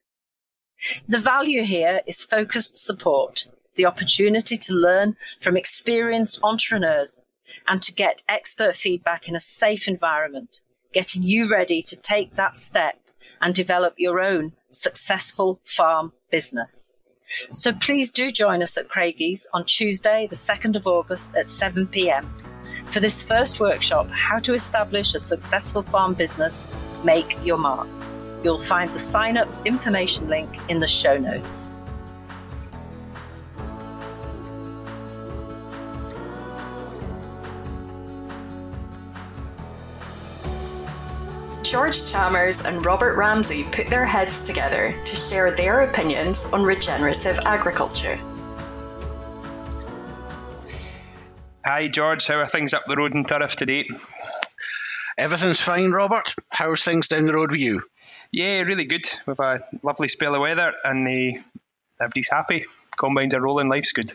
The 1.07 1.19
value 1.19 1.63
here 1.63 2.01
is 2.05 2.24
focused 2.24 2.77
support, 2.77 3.48
the 3.75 3.86
opportunity 3.86 4.57
to 4.57 4.74
learn 4.74 5.15
from 5.41 5.57
experienced 5.57 6.39
entrepreneurs 6.43 7.22
and 7.67 7.81
to 7.81 7.93
get 7.93 8.22
expert 8.29 8.75
feedback 8.75 9.27
in 9.27 9.36
a 9.36 9.41
safe 9.41 9.88
environment, 9.88 10.62
getting 10.93 11.24
you 11.24 11.50
ready 11.50 11.81
to 11.81 11.95
take 11.95 12.36
that 12.36 12.55
step 12.55 13.00
and 13.41 13.53
develop 13.53 13.95
your 13.98 14.19
own 14.22 14.53
successful 14.69 15.60
farm 15.65 16.13
business. 16.31 16.91
So 17.51 17.74
please 17.74 18.12
do 18.12 18.31
join 18.31 18.63
us 18.63 18.77
at 18.77 18.88
Craigie's 18.88 19.45
on 19.53 19.65
Tuesday, 19.65 20.27
the 20.29 20.36
2nd 20.36 20.75
of 20.75 20.88
August 20.88 21.36
at 21.36 21.50
7 21.50 21.88
pm 21.88 22.54
for 22.85 22.99
this 22.99 23.23
first 23.23 23.59
workshop, 23.59 24.09
How 24.09 24.39
to 24.39 24.53
Establish 24.53 25.13
a 25.15 25.19
Successful 25.19 25.81
Farm 25.81 26.13
Business, 26.13 26.65
Make 27.03 27.37
Your 27.43 27.57
Mark. 27.57 27.87
You'll 28.43 28.59
find 28.59 28.89
the 28.91 28.99
sign 28.99 29.37
up 29.37 29.49
information 29.65 30.27
link 30.29 30.49
in 30.69 30.79
the 30.79 30.87
show 30.87 31.17
notes. 31.17 31.77
George 41.63 42.09
Chalmers 42.09 42.63
and 42.63 42.85
Robert 42.85 43.17
Ramsay 43.17 43.63
put 43.65 43.87
their 43.87 44.05
heads 44.05 44.45
together 44.45 44.95
to 45.03 45.15
share 45.15 45.51
their 45.51 45.81
opinions 45.81 46.53
on 46.53 46.63
regenerative 46.63 47.39
agriculture. 47.39 48.19
Hi, 51.65 51.88
George. 51.88 52.27
How 52.27 52.36
are 52.36 52.45
things 52.45 52.75
up 52.75 52.84
the 52.86 52.95
road 52.95 53.15
in 53.15 53.25
Turriff 53.25 53.55
today? 53.55 53.89
Everything's 55.17 55.60
fine, 55.60 55.89
Robert. 55.89 56.36
How's 56.51 56.84
things 56.84 57.07
down 57.07 57.25
the 57.25 57.34
road 57.34 57.50
with 57.50 57.60
you? 57.60 57.81
Yeah, 58.31 58.62
really 58.62 58.86
good. 58.86 59.05
We've 59.25 59.39
a 59.39 59.62
lovely 59.81 60.07
spell 60.07 60.36
of 60.36 60.41
weather, 60.41 60.75
and 60.84 61.07
uh, 61.07 61.41
everybody's 62.00 62.29
happy. 62.29 62.65
Combines 62.95 63.34
are 63.34 63.41
rolling, 63.41 63.67
life's 63.67 63.93
good. 63.93 64.13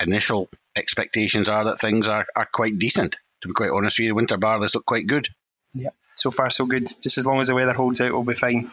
Initial 0.00 0.48
expectations 0.74 1.48
are 1.48 1.66
that 1.66 1.78
things 1.78 2.08
are, 2.08 2.26
are 2.34 2.48
quite 2.52 2.80
decent. 2.80 3.16
To 3.42 3.48
be 3.48 3.54
quite 3.54 3.70
honest 3.70 4.00
with 4.00 4.06
you, 4.06 4.10
The 4.10 4.16
winter 4.16 4.36
barley's 4.36 4.74
look 4.74 4.86
quite 4.86 5.06
good. 5.06 5.28
Yeah, 5.72 5.90
so 6.16 6.32
far 6.32 6.50
so 6.50 6.66
good. 6.66 6.88
Just 7.00 7.16
as 7.16 7.26
long 7.26 7.40
as 7.42 7.46
the 7.46 7.54
weather 7.54 7.74
holds 7.74 8.00
out, 8.00 8.10
we'll 8.10 8.24
be 8.24 8.34
fine. 8.34 8.72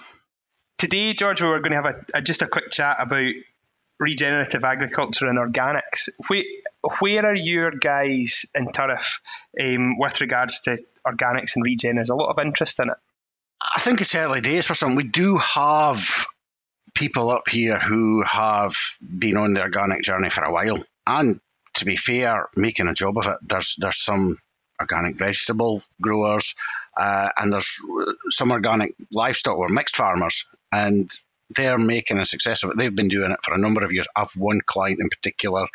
Today, 0.79 1.13
George, 1.13 1.43
we 1.43 1.47
were 1.47 1.59
going 1.59 1.73
to 1.73 1.83
have 1.83 1.85
a, 1.85 2.17
a 2.17 2.21
just 2.23 2.41
a 2.41 2.47
quick 2.47 2.71
chat 2.71 2.97
about 2.99 3.31
regenerative 3.99 4.63
agriculture 4.63 5.27
and 5.27 5.37
organics. 5.37 6.09
Where, 6.27 6.43
where 6.99 7.25
are 7.25 7.35
your 7.35 7.71
guys 7.71 8.45
in 8.55 8.67
Turriff 8.67 9.19
um, 9.59 9.97
with 9.97 10.21
regards 10.21 10.61
to 10.61 10.79
organics 11.05 11.55
and 11.55 11.63
regen? 11.63 11.95
There's 11.95 12.09
a 12.09 12.15
lot 12.15 12.31
of 12.31 12.43
interest 12.43 12.79
in 12.79 12.89
it. 12.89 12.97
I 13.75 13.79
think 13.79 14.01
it's 14.01 14.15
early 14.15 14.41
days 14.41 14.65
for 14.65 14.73
some. 14.73 14.95
We 14.95 15.03
do 15.03 15.37
have 15.37 16.25
people 16.95 17.29
up 17.29 17.47
here 17.47 17.79
who 17.79 18.23
have 18.23 18.75
been 19.01 19.37
on 19.37 19.53
the 19.53 19.61
organic 19.61 20.01
journey 20.01 20.29
for 20.29 20.43
a 20.43 20.51
while, 20.51 20.83
and 21.05 21.39
to 21.75 21.85
be 21.85 21.95
fair, 21.95 22.49
making 22.55 22.87
a 22.87 22.93
job 22.93 23.17
of 23.17 23.27
it. 23.27 23.37
There's 23.43 23.75
there's 23.77 24.03
some 24.03 24.37
organic 24.79 25.15
vegetable 25.15 25.83
growers, 26.01 26.55
uh, 26.97 27.29
and 27.37 27.53
there's 27.53 27.79
some 28.29 28.51
organic 28.51 28.95
livestock 29.11 29.57
or 29.57 29.69
mixed 29.69 29.95
farmers, 29.95 30.45
and 30.71 31.09
they're 31.55 31.77
making 31.77 32.17
a 32.17 32.25
success 32.25 32.63
of 32.63 32.71
it. 32.71 32.77
They've 32.77 32.95
been 32.95 33.07
doing 33.07 33.31
it 33.31 33.43
for 33.43 33.53
a 33.53 33.59
number 33.59 33.83
of 33.83 33.91
years. 33.91 34.07
I've 34.15 34.31
one 34.37 34.61
client 34.65 34.99
in 34.99 35.09
particular. 35.09 35.65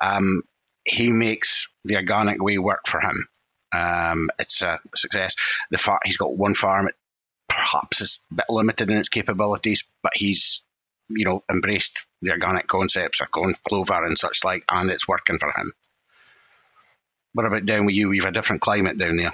Um, 0.00 0.42
he 0.84 1.12
makes 1.12 1.68
the 1.84 1.96
organic 1.96 2.42
way 2.42 2.58
work 2.58 2.86
for 2.86 3.00
him. 3.00 3.28
Um, 3.72 4.30
it's 4.38 4.62
a 4.62 4.80
success. 4.94 5.36
The 5.70 5.78
far, 5.78 6.00
he's 6.04 6.16
got 6.16 6.36
one 6.36 6.54
farm. 6.54 6.88
It 6.88 6.96
perhaps 7.48 8.00
is 8.00 8.22
a 8.30 8.34
bit 8.34 8.46
limited 8.48 8.90
in 8.90 8.96
its 8.96 9.08
capabilities, 9.08 9.84
but 10.02 10.12
he's 10.14 10.62
you 11.08 11.24
know 11.24 11.42
embraced 11.50 12.06
the 12.22 12.30
organic 12.30 12.66
concepts 12.66 13.20
of 13.20 13.30
corn 13.30 13.54
clover 13.66 14.04
and 14.04 14.18
such 14.18 14.44
like, 14.44 14.64
and 14.68 14.90
it's 14.90 15.08
working 15.08 15.38
for 15.38 15.52
him. 15.56 15.72
What 17.32 17.46
about 17.46 17.66
down 17.66 17.86
with 17.86 17.94
you? 17.94 18.08
We've 18.08 18.24
a 18.24 18.32
different 18.32 18.62
climate 18.62 18.98
down 18.98 19.16
there. 19.16 19.32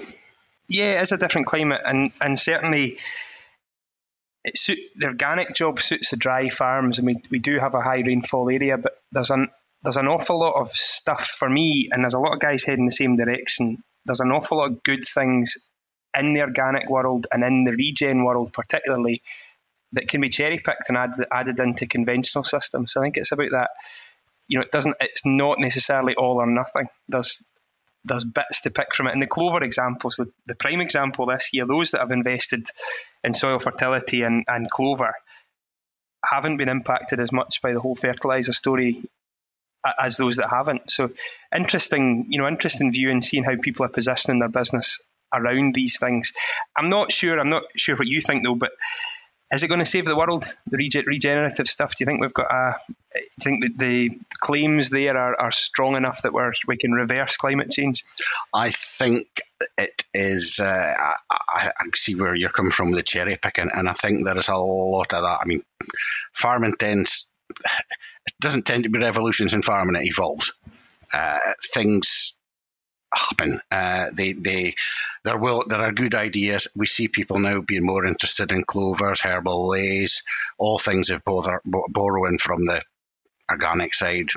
Yeah, 0.69 1.01
it's 1.01 1.13
a 1.13 1.17
different 1.17 1.47
climate, 1.47 1.83
and 1.85 2.13
and 2.21 2.39
certainly. 2.39 2.99
It 4.47 4.57
suit, 4.57 4.79
the 4.97 5.09
organic 5.09 5.55
job 5.55 5.81
suits 5.81 6.11
the 6.11 6.17
dry 6.17 6.49
farms, 6.49 6.99
and 6.99 7.07
we, 7.07 7.17
we 7.31 7.41
do 7.41 7.59
have 7.59 7.75
a 7.75 7.83
high 7.83 8.03
rainfall 8.07 8.49
area, 8.49 8.79
but 8.79 8.93
there's 9.13 9.31
an 9.31 9.49
there's 9.83 9.97
an 9.97 10.09
awful 10.09 10.39
lot 10.39 10.55
of 10.55 10.71
stuff 10.71 11.27
for 11.27 11.51
me, 11.51 11.91
and 11.93 12.03
there's 12.03 12.15
a 12.15 12.21
lot 12.21 12.33
of 12.33 12.41
guys 12.41 12.63
heading 12.63 12.87
the 12.87 12.93
same 12.93 13.17
direction. 13.17 13.83
There's 14.05 14.21
an 14.21 14.31
awful 14.31 14.59
lot 14.59 14.71
of 14.71 14.83
good 14.83 15.05
things 15.05 15.57
in 16.19 16.33
the 16.33 16.43
organic 16.43 16.89
world 16.89 17.27
and 17.31 17.45
in 17.45 17.65
the 17.65 17.73
regen 17.73 18.25
world, 18.25 18.53
particularly, 18.53 19.23
that 19.93 20.09
can 20.09 20.21
be 20.21 20.29
cherry 20.29 20.59
picked 20.59 20.89
and 20.89 20.97
added, 20.97 21.27
added 21.31 21.61
into 21.61 21.87
conventional 21.87 22.45
systems. 22.45 22.97
I 22.97 23.03
think 23.03 23.17
it's 23.17 23.33
about 23.33 23.51
that. 23.51 23.71
You 24.49 24.59
know, 24.59 24.65
it 24.65 24.71
doesn't. 24.71 24.97
It's 25.01 25.27
not 25.27 25.59
necessarily 25.59 26.15
all 26.15 26.37
or 26.37 26.47
nothing. 26.47 26.89
There's 27.09 27.45
there's 28.07 28.25
bits 28.25 28.63
to 28.63 28.71
pick 28.71 28.95
from 28.95 29.09
it. 29.09 29.13
And 29.13 29.23
the 29.23 29.27
clover 29.27 29.63
examples, 29.63 30.17
the, 30.17 30.31
the 30.47 30.55
prime 30.55 30.81
example 30.81 31.27
this 31.27 31.51
year, 31.53 31.67
those 31.67 31.91
that 31.91 32.01
have 32.01 32.13
invested 32.13 32.67
in 33.27 33.35
soil 33.35 33.59
fertility 33.59 34.23
and, 34.23 34.45
and 34.49 34.71
clover 34.71 35.13
haven't 36.25 36.57
been 36.57 36.69
impacted 36.69 37.21
as 37.21 37.33
much 37.33 37.61
by 37.61 37.73
the 37.73 37.81
whole 37.81 37.97
fertilizer 37.97 38.53
story 38.53 39.03
as 39.99 40.17
those 40.17 40.37
that 40.37 40.49
haven't. 40.49 40.91
So 40.91 41.11
interesting, 41.55 42.27
you 42.31 42.41
know, 42.41 42.49
interesting 42.49 42.93
view 42.93 43.11
and 43.11 43.23
seeing 43.23 43.45
how 43.45 43.57
people 43.61 43.85
are 43.85 43.91
positioning 43.91 44.41
their 44.41 44.49
business 44.49 45.01
around 45.35 45.75
these 45.75 45.99
things. 45.99 46.33
I'm 46.77 46.89
not 46.89 47.13
sure. 47.13 47.39
I'm 47.39 47.51
not 47.51 47.65
sure 47.77 47.97
what 47.97 48.07
you 48.07 48.21
think 48.21 48.45
though, 48.45 48.55
but 48.55 48.73
is 49.53 49.63
it 49.63 49.69
going 49.69 49.81
to 49.81 49.87
save 49.87 50.05
the 50.05 50.17
world? 50.17 50.45
The 50.67 51.05
regenerative 51.07 51.69
stuff. 51.69 51.95
Do 51.95 52.03
you 52.03 52.07
think 52.07 52.21
we've 52.21 52.35
got 52.35 52.51
a? 52.51 52.75
Do 52.89 53.21
you 53.21 53.27
think 53.41 53.63
that 53.63 53.79
the 53.79 54.19
claims 54.39 54.91
there 54.91 55.17
are, 55.17 55.41
are 55.41 55.53
strong 55.53 55.97
enough 55.97 56.23
that 56.23 56.33
we're 56.33 56.53
we 56.67 56.77
can 56.77 56.93
reverse 56.93 57.37
climate 57.37 57.71
change? 57.71 58.05
I 58.53 58.71
think 58.71 59.29
it 59.79 60.05
is. 60.13 60.59
Uh, 60.59 60.95
I, 61.31 61.71
I, 61.79 61.85
see 61.95 62.17
where 62.17 62.35
you're 62.35 62.51
coming 62.51 62.73
from 62.73 62.89
with 62.89 62.97
the 62.97 63.03
cherry 63.05 63.37
picking, 63.37 63.71
and 63.73 63.89
I 63.89 63.93
think 63.93 64.25
there 64.25 64.39
is 64.39 64.49
a 64.49 64.57
lot 64.57 65.13
of 65.13 65.23
that. 65.23 65.39
I 65.43 65.45
mean, 65.45 65.63
farming 66.33 66.75
tends 66.79 67.29
it 67.49 68.35
doesn't 68.41 68.67
tend 68.67 68.85
to 68.85 68.91
be 68.91 68.99
revolutions 68.99 69.55
in 69.55 69.63
farming; 69.63 70.01
it 70.01 70.09
evolves. 70.09 70.53
Uh, 71.13 71.39
things 71.63 72.35
happen. 73.15 73.61
Uh, 73.71 74.11
they 74.13 74.33
they 74.33 74.75
there 75.25 75.39
will 75.39 75.65
there 75.67 75.81
are 75.81 75.93
good 75.93 76.15
ideas. 76.15 76.69
We 76.75 76.87
see 76.87 77.09
people 77.09 77.39
now 77.39 77.61
being 77.61 77.85
more 77.85 78.07
interested 78.07 78.53
in 78.53 78.65
clovers, 78.65 79.21
herbal 79.21 79.69
leys, 79.69 80.23
all 80.59 80.79
things 80.79 81.11
of 81.11 81.25
both 81.25 81.47
are 81.49 81.63
borrowing 81.65 82.39
from 82.39 82.65
the 82.65 82.83
organic 83.51 83.95
side 83.95 84.29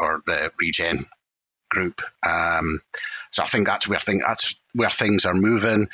or 0.00 0.22
the 0.26 0.52
regen 0.60 1.06
group. 1.68 2.00
Um, 2.26 2.80
so 3.30 3.42
I 3.42 3.46
think 3.46 3.66
that's 3.66 3.88
where 3.88 4.00
thing 4.00 4.22
that's 4.26 4.54
where 4.74 4.90
things 4.90 5.26
are 5.26 5.34
moving. 5.34 5.88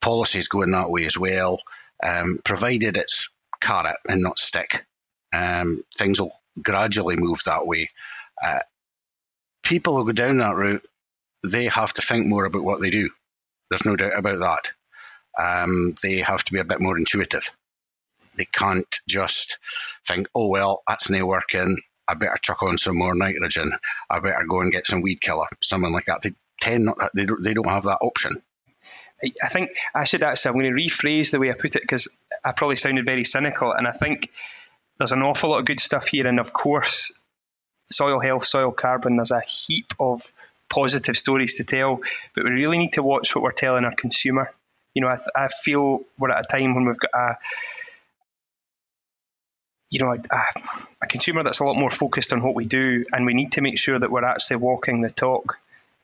Policies 0.00 0.48
going 0.48 0.72
that 0.72 0.90
way 0.90 1.04
as 1.04 1.16
well, 1.16 1.60
um, 2.02 2.40
provided 2.44 2.96
it's 2.96 3.28
carrot 3.60 3.96
and 4.08 4.22
not 4.22 4.38
stick. 4.38 4.84
Um, 5.34 5.84
things 5.96 6.20
will 6.20 6.32
gradually 6.60 7.16
move 7.16 7.40
that 7.46 7.66
way. 7.66 7.88
Uh, 8.44 8.58
people 9.62 9.96
who 9.96 10.04
go 10.06 10.12
down 10.12 10.38
that 10.38 10.56
route 10.56 10.84
they 11.42 11.66
have 11.66 11.92
to 11.94 12.02
think 12.02 12.26
more 12.26 12.44
about 12.44 12.64
what 12.64 12.80
they 12.80 12.90
do. 12.90 13.10
There's 13.70 13.86
no 13.86 13.96
doubt 13.96 14.18
about 14.18 14.38
that. 14.40 14.72
Um, 15.38 15.94
they 16.02 16.18
have 16.18 16.44
to 16.44 16.52
be 16.52 16.60
a 16.60 16.64
bit 16.64 16.80
more 16.80 16.98
intuitive. 16.98 17.50
They 18.36 18.44
can't 18.44 19.00
just 19.08 19.58
think, 20.06 20.28
oh, 20.34 20.48
well, 20.48 20.82
that's 20.86 21.10
not 21.10 21.26
working. 21.26 21.76
I 22.08 22.14
better 22.14 22.36
chuck 22.40 22.62
on 22.62 22.78
some 22.78 22.98
more 22.98 23.14
nitrogen. 23.14 23.72
I 24.10 24.20
better 24.20 24.44
go 24.48 24.60
and 24.60 24.72
get 24.72 24.86
some 24.86 25.00
weed 25.00 25.20
killer, 25.20 25.46
something 25.62 25.92
like 25.92 26.06
that. 26.06 26.22
They 26.22 26.32
tend 26.60 26.84
not, 26.84 27.10
they 27.14 27.26
don't, 27.26 27.42
they 27.42 27.54
don't 27.54 27.68
have 27.68 27.84
that 27.84 27.98
option. 28.02 28.42
I 29.42 29.48
think 29.48 29.70
I 29.94 30.04
should 30.04 30.22
actually, 30.24 30.48
I'm 30.48 30.60
going 30.60 30.76
to 30.76 30.82
rephrase 30.82 31.30
the 31.30 31.38
way 31.38 31.50
I 31.50 31.54
put 31.54 31.76
it 31.76 31.82
because 31.82 32.08
I 32.44 32.52
probably 32.52 32.76
sounded 32.76 33.06
very 33.06 33.24
cynical. 33.24 33.72
And 33.72 33.86
I 33.86 33.92
think 33.92 34.30
there's 34.98 35.12
an 35.12 35.22
awful 35.22 35.50
lot 35.50 35.60
of 35.60 35.64
good 35.64 35.78
stuff 35.78 36.08
here. 36.08 36.26
And 36.26 36.40
of 36.40 36.52
course, 36.52 37.12
soil 37.90 38.18
health, 38.18 38.44
soil 38.44 38.72
carbon, 38.72 39.16
there's 39.16 39.30
a 39.30 39.40
heap 39.40 39.92
of 40.00 40.32
positive 40.72 41.16
stories 41.16 41.56
to 41.56 41.64
tell, 41.64 42.00
but 42.34 42.44
we 42.44 42.50
really 42.50 42.78
need 42.78 42.94
to 42.94 43.02
watch 43.02 43.34
what 43.34 43.42
we're 43.44 43.52
telling 43.52 43.84
our 43.84 43.94
consumer. 43.94 44.50
You 44.94 45.02
know, 45.02 45.08
I, 45.08 45.18
I 45.36 45.48
feel 45.48 46.00
we're 46.18 46.30
at 46.30 46.46
a 46.46 46.48
time 46.48 46.74
when 46.74 46.86
we've 46.86 46.98
got 46.98 47.10
a 47.14 47.36
you 49.90 49.98
know, 49.98 50.10
a, 50.10 50.44
a, 51.02 51.06
consumer 51.06 51.44
that's 51.44 51.60
a 51.60 51.64
lot 51.64 51.76
more 51.76 51.90
focused 51.90 52.32
on 52.32 52.42
what 52.42 52.54
we 52.54 52.64
do, 52.64 53.04
and 53.12 53.26
we 53.26 53.34
need 53.34 53.52
to 53.52 53.60
make 53.60 53.78
sure 53.78 53.98
that 53.98 54.10
we're 54.10 54.24
actually 54.24 54.56
walking 54.56 55.02
the 55.02 55.10
talk, 55.10 55.58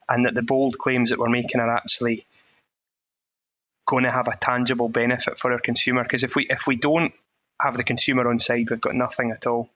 and 0.06 0.26
that 0.26 0.34
the 0.34 0.42
bold 0.42 0.76
claims 0.76 1.08
that 1.08 1.18
we're 1.18 1.30
making 1.30 1.58
are 1.58 1.74
actually 1.74 2.26
going 3.86 4.04
to 4.04 4.10
have 4.10 4.28
a 4.28 4.36
tangible 4.36 4.90
benefit 4.90 5.38
for 5.38 5.50
our 5.52 5.58
consumer. 5.58 6.02
Because 6.02 6.22
if 6.22 6.36
we 6.36 6.46
if 6.50 6.66
we 6.66 6.76
don't 6.76 7.14
have 7.58 7.78
the 7.78 7.82
consumer 7.82 8.28
on 8.28 8.38
side, 8.38 8.68
we've 8.68 8.80
got 8.80 8.94
nothing 8.94 9.30
at 9.30 9.46
all. 9.46 9.70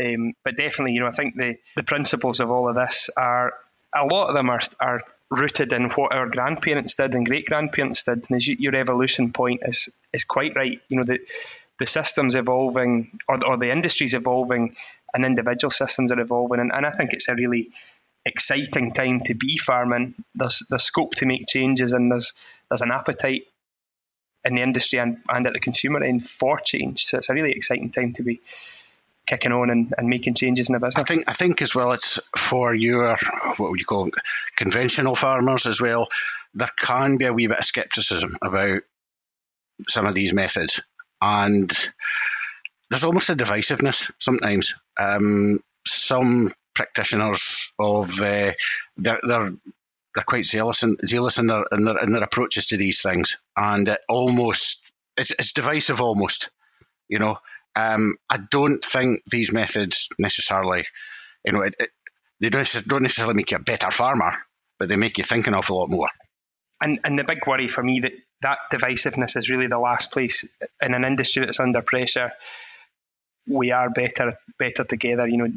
Um, 0.00 0.32
but 0.42 0.56
definitely, 0.56 0.92
you 0.92 1.00
know, 1.00 1.08
I 1.08 1.12
think 1.12 1.36
the 1.36 1.58
the 1.76 1.82
principles 1.82 2.40
of 2.40 2.50
all 2.50 2.70
of 2.70 2.74
this 2.74 3.10
are 3.14 3.52
a 3.94 4.04
lot 4.04 4.28
of 4.28 4.34
them 4.34 4.50
are 4.50 4.60
are 4.80 5.02
rooted 5.30 5.72
in 5.72 5.88
what 5.90 6.14
our 6.14 6.28
grandparents 6.28 6.94
did 6.94 7.14
and 7.14 7.24
great 7.24 7.46
grandparents 7.46 8.04
did. 8.04 8.30
And 8.30 8.46
you, 8.46 8.56
your 8.58 8.76
evolution 8.76 9.32
point 9.32 9.62
is 9.64 9.88
is 10.12 10.24
quite 10.24 10.54
right. 10.54 10.80
You 10.88 10.98
know 10.98 11.04
the 11.04 11.20
the 11.78 11.86
systems 11.86 12.34
evolving 12.34 13.18
or, 13.28 13.44
or 13.44 13.56
the 13.56 13.70
industry's 13.70 14.14
evolving 14.14 14.76
and 15.14 15.24
individual 15.24 15.70
systems 15.70 16.12
are 16.12 16.20
evolving. 16.20 16.60
And, 16.60 16.70
and 16.72 16.86
I 16.86 16.90
think 16.90 17.12
it's 17.12 17.28
a 17.28 17.34
really 17.34 17.70
exciting 18.24 18.92
time 18.92 19.20
to 19.22 19.34
be 19.34 19.58
farming. 19.58 20.14
There's 20.34 20.62
the 20.70 20.78
scope 20.78 21.14
to 21.16 21.26
make 21.26 21.48
changes 21.48 21.92
and 21.92 22.10
there's 22.10 22.34
there's 22.68 22.82
an 22.82 22.92
appetite 22.92 23.42
in 24.44 24.54
the 24.54 24.62
industry 24.62 24.98
and, 24.98 25.18
and 25.28 25.46
at 25.46 25.52
the 25.52 25.60
consumer 25.60 26.02
end 26.02 26.28
for 26.28 26.58
change. 26.58 27.06
So 27.06 27.18
it's 27.18 27.30
a 27.30 27.34
really 27.34 27.52
exciting 27.52 27.90
time 27.90 28.12
to 28.14 28.22
be 28.22 28.40
kicking 29.26 29.52
on 29.52 29.70
and, 29.70 29.94
and 29.96 30.08
making 30.08 30.34
changes 30.34 30.68
in 30.68 30.74
the 30.74 30.80
business. 30.80 31.02
I 31.02 31.04
think 31.04 31.24
I 31.28 31.32
think 31.32 31.62
as 31.62 31.74
well 31.74 31.92
it's 31.92 32.20
for 32.36 32.74
your 32.74 33.16
what 33.56 33.70
would 33.70 33.78
you 33.78 33.86
call 33.86 34.10
conventional 34.56 35.14
farmers 35.14 35.66
as 35.66 35.80
well. 35.80 36.08
There 36.54 36.70
can 36.78 37.16
be 37.16 37.26
a 37.26 37.32
wee 37.32 37.46
bit 37.46 37.58
of 37.58 37.64
skepticism 37.64 38.36
about 38.42 38.82
some 39.88 40.06
of 40.06 40.14
these 40.14 40.32
methods, 40.32 40.82
and 41.20 41.70
there's 42.90 43.04
almost 43.04 43.30
a 43.30 43.36
divisiveness 43.36 44.10
sometimes. 44.18 44.74
Um, 44.98 45.60
some 45.86 46.52
practitioners 46.74 47.72
of 47.78 48.20
uh, 48.20 48.52
they're, 48.96 49.20
they're 49.26 49.52
they're 50.14 50.24
quite 50.24 50.44
zealous 50.44 50.82
and 50.82 50.98
zealous 51.04 51.38
in 51.38 51.46
their, 51.46 51.64
in 51.72 51.84
their 51.84 51.98
in 51.98 52.12
their 52.12 52.22
approaches 52.22 52.66
to 52.66 52.76
these 52.76 53.02
things, 53.02 53.38
and 53.56 53.88
it 53.88 54.00
almost 54.08 54.80
it's, 55.16 55.30
it's 55.30 55.52
divisive 55.52 56.00
almost. 56.00 56.50
You 57.08 57.18
know, 57.18 57.38
um, 57.76 58.16
I 58.28 58.38
don't 58.50 58.84
think 58.84 59.22
these 59.26 59.52
methods 59.52 60.08
necessarily, 60.18 60.84
you 61.44 61.52
know, 61.52 61.62
it, 61.62 61.74
it, 61.78 61.90
they 62.40 62.50
don't, 62.50 62.88
don't 62.88 63.02
necessarily 63.02 63.34
make 63.34 63.50
you 63.50 63.56
a 63.56 63.60
better 63.60 63.90
farmer, 63.90 64.32
but 64.78 64.88
they 64.88 64.96
make 64.96 65.18
you 65.18 65.24
think 65.24 65.46
an 65.46 65.54
awful 65.54 65.78
lot 65.78 65.90
more. 65.90 66.08
And 66.80 66.98
and 67.04 67.16
the 67.16 67.24
big 67.24 67.46
worry 67.46 67.68
for 67.68 67.82
me 67.82 68.00
that 68.00 68.12
that 68.40 68.58
divisiveness 68.72 69.36
is 69.36 69.50
really 69.50 69.68
the 69.68 69.78
last 69.78 70.10
place 70.10 70.44
in 70.84 70.94
an 70.94 71.04
industry 71.04 71.44
that's 71.44 71.60
under 71.60 71.80
pressure 71.80 72.32
we 73.46 73.72
are 73.72 73.90
better 73.90 74.38
better 74.58 74.84
together. 74.84 75.26
You 75.26 75.36
know, 75.38 75.48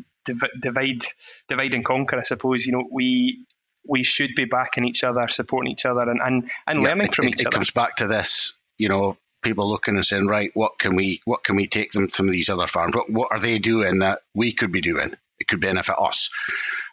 divide 0.59 1.01
divide 1.47 1.73
and 1.73 1.85
conquer. 1.85 2.19
I 2.19 2.23
suppose 2.23 2.65
you 2.65 2.73
know 2.73 2.87
we 2.91 3.45
we 3.87 4.03
should 4.03 4.31
be 4.35 4.45
backing 4.45 4.85
each 4.85 5.03
other, 5.03 5.27
supporting 5.27 5.71
each 5.71 5.85
other, 5.85 6.09
and 6.09 6.21
and, 6.21 6.51
and 6.67 6.81
yeah, 6.81 6.87
learning 6.87 7.07
it, 7.07 7.15
from 7.15 7.25
it, 7.25 7.35
each 7.35 7.41
it 7.41 7.47
other. 7.47 7.55
It 7.55 7.59
comes 7.59 7.71
back 7.71 7.97
to 7.97 8.07
this, 8.07 8.53
you 8.77 8.89
know, 8.89 9.17
people 9.45 9.69
looking 9.69 9.95
and 9.95 10.05
saying, 10.05 10.27
right, 10.27 10.51
what 10.53 10.77
can 10.77 10.95
we 10.95 11.21
what 11.23 11.43
can 11.43 11.55
we 11.55 11.67
take 11.67 11.91
them 11.91 12.09
of 12.19 12.31
these 12.31 12.49
other 12.49 12.67
farms? 12.67 12.95
What 12.95 13.09
what 13.09 13.31
are 13.31 13.39
they 13.39 13.59
doing 13.59 13.99
that 13.99 14.19
we 14.33 14.51
could 14.51 14.73
be 14.73 14.81
doing? 14.81 15.13
It 15.39 15.47
could 15.47 15.61
benefit 15.61 15.95
us, 15.97 16.29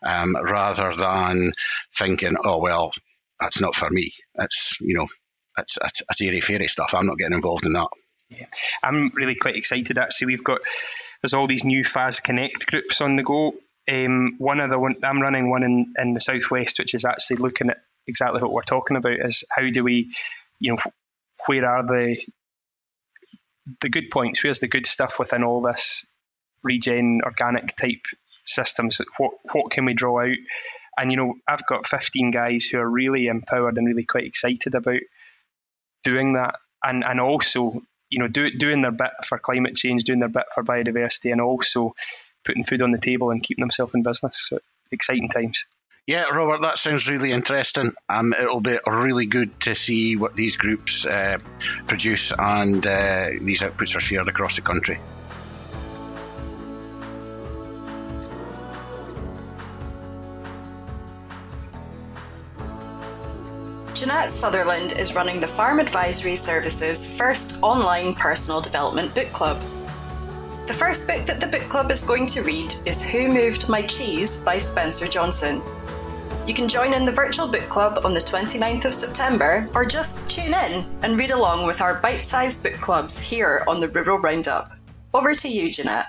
um, 0.04 0.36
rather 0.40 0.94
than 0.94 1.52
thinking, 1.96 2.36
oh 2.44 2.58
well, 2.58 2.92
that's 3.40 3.60
not 3.60 3.74
for 3.74 3.90
me. 3.90 4.12
That's 4.34 4.80
you 4.80 4.94
know, 4.94 5.08
that's 5.56 5.78
that's, 5.80 6.02
that's 6.08 6.22
airy 6.22 6.40
fairy 6.40 6.68
stuff. 6.68 6.94
I'm 6.94 7.06
not 7.06 7.18
getting 7.18 7.34
involved 7.34 7.66
in 7.66 7.72
that. 7.72 7.88
Yeah. 8.30 8.46
I'm 8.82 9.10
really 9.14 9.34
quite 9.34 9.56
excited 9.56 9.98
actually. 9.98 10.28
We've 10.28 10.44
got 10.44 10.60
there's 11.22 11.34
all 11.34 11.46
these 11.46 11.64
new 11.64 11.84
FAS 11.84 12.20
Connect 12.20 12.66
groups 12.66 13.00
on 13.00 13.16
the 13.16 13.22
go. 13.22 13.54
Um, 13.90 14.36
one 14.38 14.60
of 14.60 14.70
the 14.70 14.78
one 14.78 14.96
I'm 15.02 15.20
running 15.20 15.50
one 15.50 15.64
in, 15.64 15.94
in 15.98 16.14
the 16.14 16.20
southwest, 16.20 16.78
which 16.78 16.94
is 16.94 17.04
actually 17.04 17.36
looking 17.38 17.70
at 17.70 17.82
exactly 18.06 18.40
what 18.40 18.52
we're 18.52 18.62
talking 18.62 18.96
about 18.96 19.18
is 19.24 19.44
how 19.50 19.68
do 19.70 19.84
we, 19.84 20.14
you 20.60 20.72
know, 20.72 20.78
where 21.46 21.66
are 21.68 21.82
the 21.82 22.16
the 23.80 23.88
good 23.88 24.10
points? 24.10 24.42
Where's 24.42 24.60
the 24.60 24.68
good 24.68 24.86
stuff 24.86 25.18
within 25.18 25.44
all 25.44 25.62
this 25.62 26.04
regen 26.62 27.20
organic 27.24 27.76
type 27.76 28.06
systems? 28.44 29.00
What 29.18 29.32
what 29.52 29.70
can 29.70 29.84
we 29.84 29.94
draw 29.94 30.22
out? 30.22 30.36
And 30.98 31.10
you 31.10 31.16
know, 31.16 31.34
I've 31.48 31.66
got 31.66 31.86
15 31.86 32.30
guys 32.30 32.66
who 32.66 32.78
are 32.78 32.88
really 32.88 33.26
empowered 33.26 33.78
and 33.78 33.86
really 33.86 34.04
quite 34.04 34.26
excited 34.26 34.74
about 34.74 35.00
doing 36.04 36.34
that, 36.34 36.56
and 36.84 37.04
and 37.04 37.20
also 37.20 37.82
you 38.10 38.18
know 38.18 38.28
do, 38.28 38.48
doing 38.48 38.82
their 38.82 38.90
bit 38.90 39.12
for 39.24 39.38
climate 39.38 39.76
change, 39.76 40.04
doing 40.04 40.20
their 40.20 40.28
bit 40.28 40.46
for 40.54 40.62
biodiversity, 40.62 41.32
and 41.32 41.40
also 41.40 41.94
putting 42.44 42.64
food 42.64 42.82
on 42.82 42.90
the 42.90 42.98
table 42.98 43.30
and 43.30 43.42
keeping 43.42 43.62
themselves 43.62 43.94
in 43.94 44.02
business. 44.02 44.48
So 44.48 44.58
exciting 44.90 45.28
times. 45.28 45.64
Yeah, 46.04 46.24
Robert, 46.24 46.62
that 46.62 46.78
sounds 46.78 47.08
really 47.08 47.30
interesting. 47.30 47.92
Um, 48.08 48.32
it'll 48.32 48.60
be 48.60 48.76
really 48.88 49.26
good 49.26 49.60
to 49.60 49.76
see 49.76 50.16
what 50.16 50.34
these 50.34 50.56
groups 50.56 51.06
uh, 51.06 51.38
produce 51.86 52.32
and 52.36 52.84
uh, 52.84 53.28
these 53.40 53.62
outputs 53.62 53.94
are 53.96 54.00
shared 54.00 54.26
across 54.26 54.56
the 54.56 54.62
country. 54.62 54.98
Janette 63.94 64.32
Sutherland 64.32 64.94
is 64.98 65.14
running 65.14 65.40
the 65.40 65.46
Farm 65.46 65.78
Advisory 65.78 66.34
Service's 66.34 67.06
first 67.16 67.62
online 67.62 68.14
personal 68.14 68.60
development 68.60 69.14
book 69.14 69.32
club. 69.32 69.62
The 70.66 70.74
first 70.74 71.06
book 71.06 71.26
that 71.26 71.38
the 71.38 71.46
book 71.46 71.68
club 71.68 71.92
is 71.92 72.02
going 72.02 72.26
to 72.26 72.42
read 72.42 72.74
is 72.86 73.00
Who 73.00 73.28
Moved 73.28 73.68
My 73.68 73.82
Cheese 73.82 74.42
by 74.42 74.58
Spencer 74.58 75.06
Johnson. 75.06 75.62
You 76.44 76.54
can 76.54 76.68
join 76.68 76.92
in 76.92 77.04
the 77.04 77.12
virtual 77.12 77.46
book 77.46 77.68
club 77.68 78.00
on 78.04 78.14
the 78.14 78.20
29th 78.20 78.86
of 78.86 78.94
September 78.94 79.70
or 79.74 79.84
just 79.84 80.28
tune 80.28 80.52
in 80.52 80.84
and 81.02 81.16
read 81.16 81.30
along 81.30 81.66
with 81.66 81.80
our 81.80 81.94
bite 81.94 82.20
sized 82.20 82.64
book 82.64 82.74
clubs 82.80 83.16
here 83.16 83.62
on 83.68 83.78
the 83.78 83.86
Rural 83.88 84.18
Roundup. 84.18 84.72
Over 85.14 85.34
to 85.34 85.48
you, 85.48 85.70
Janette. 85.70 86.08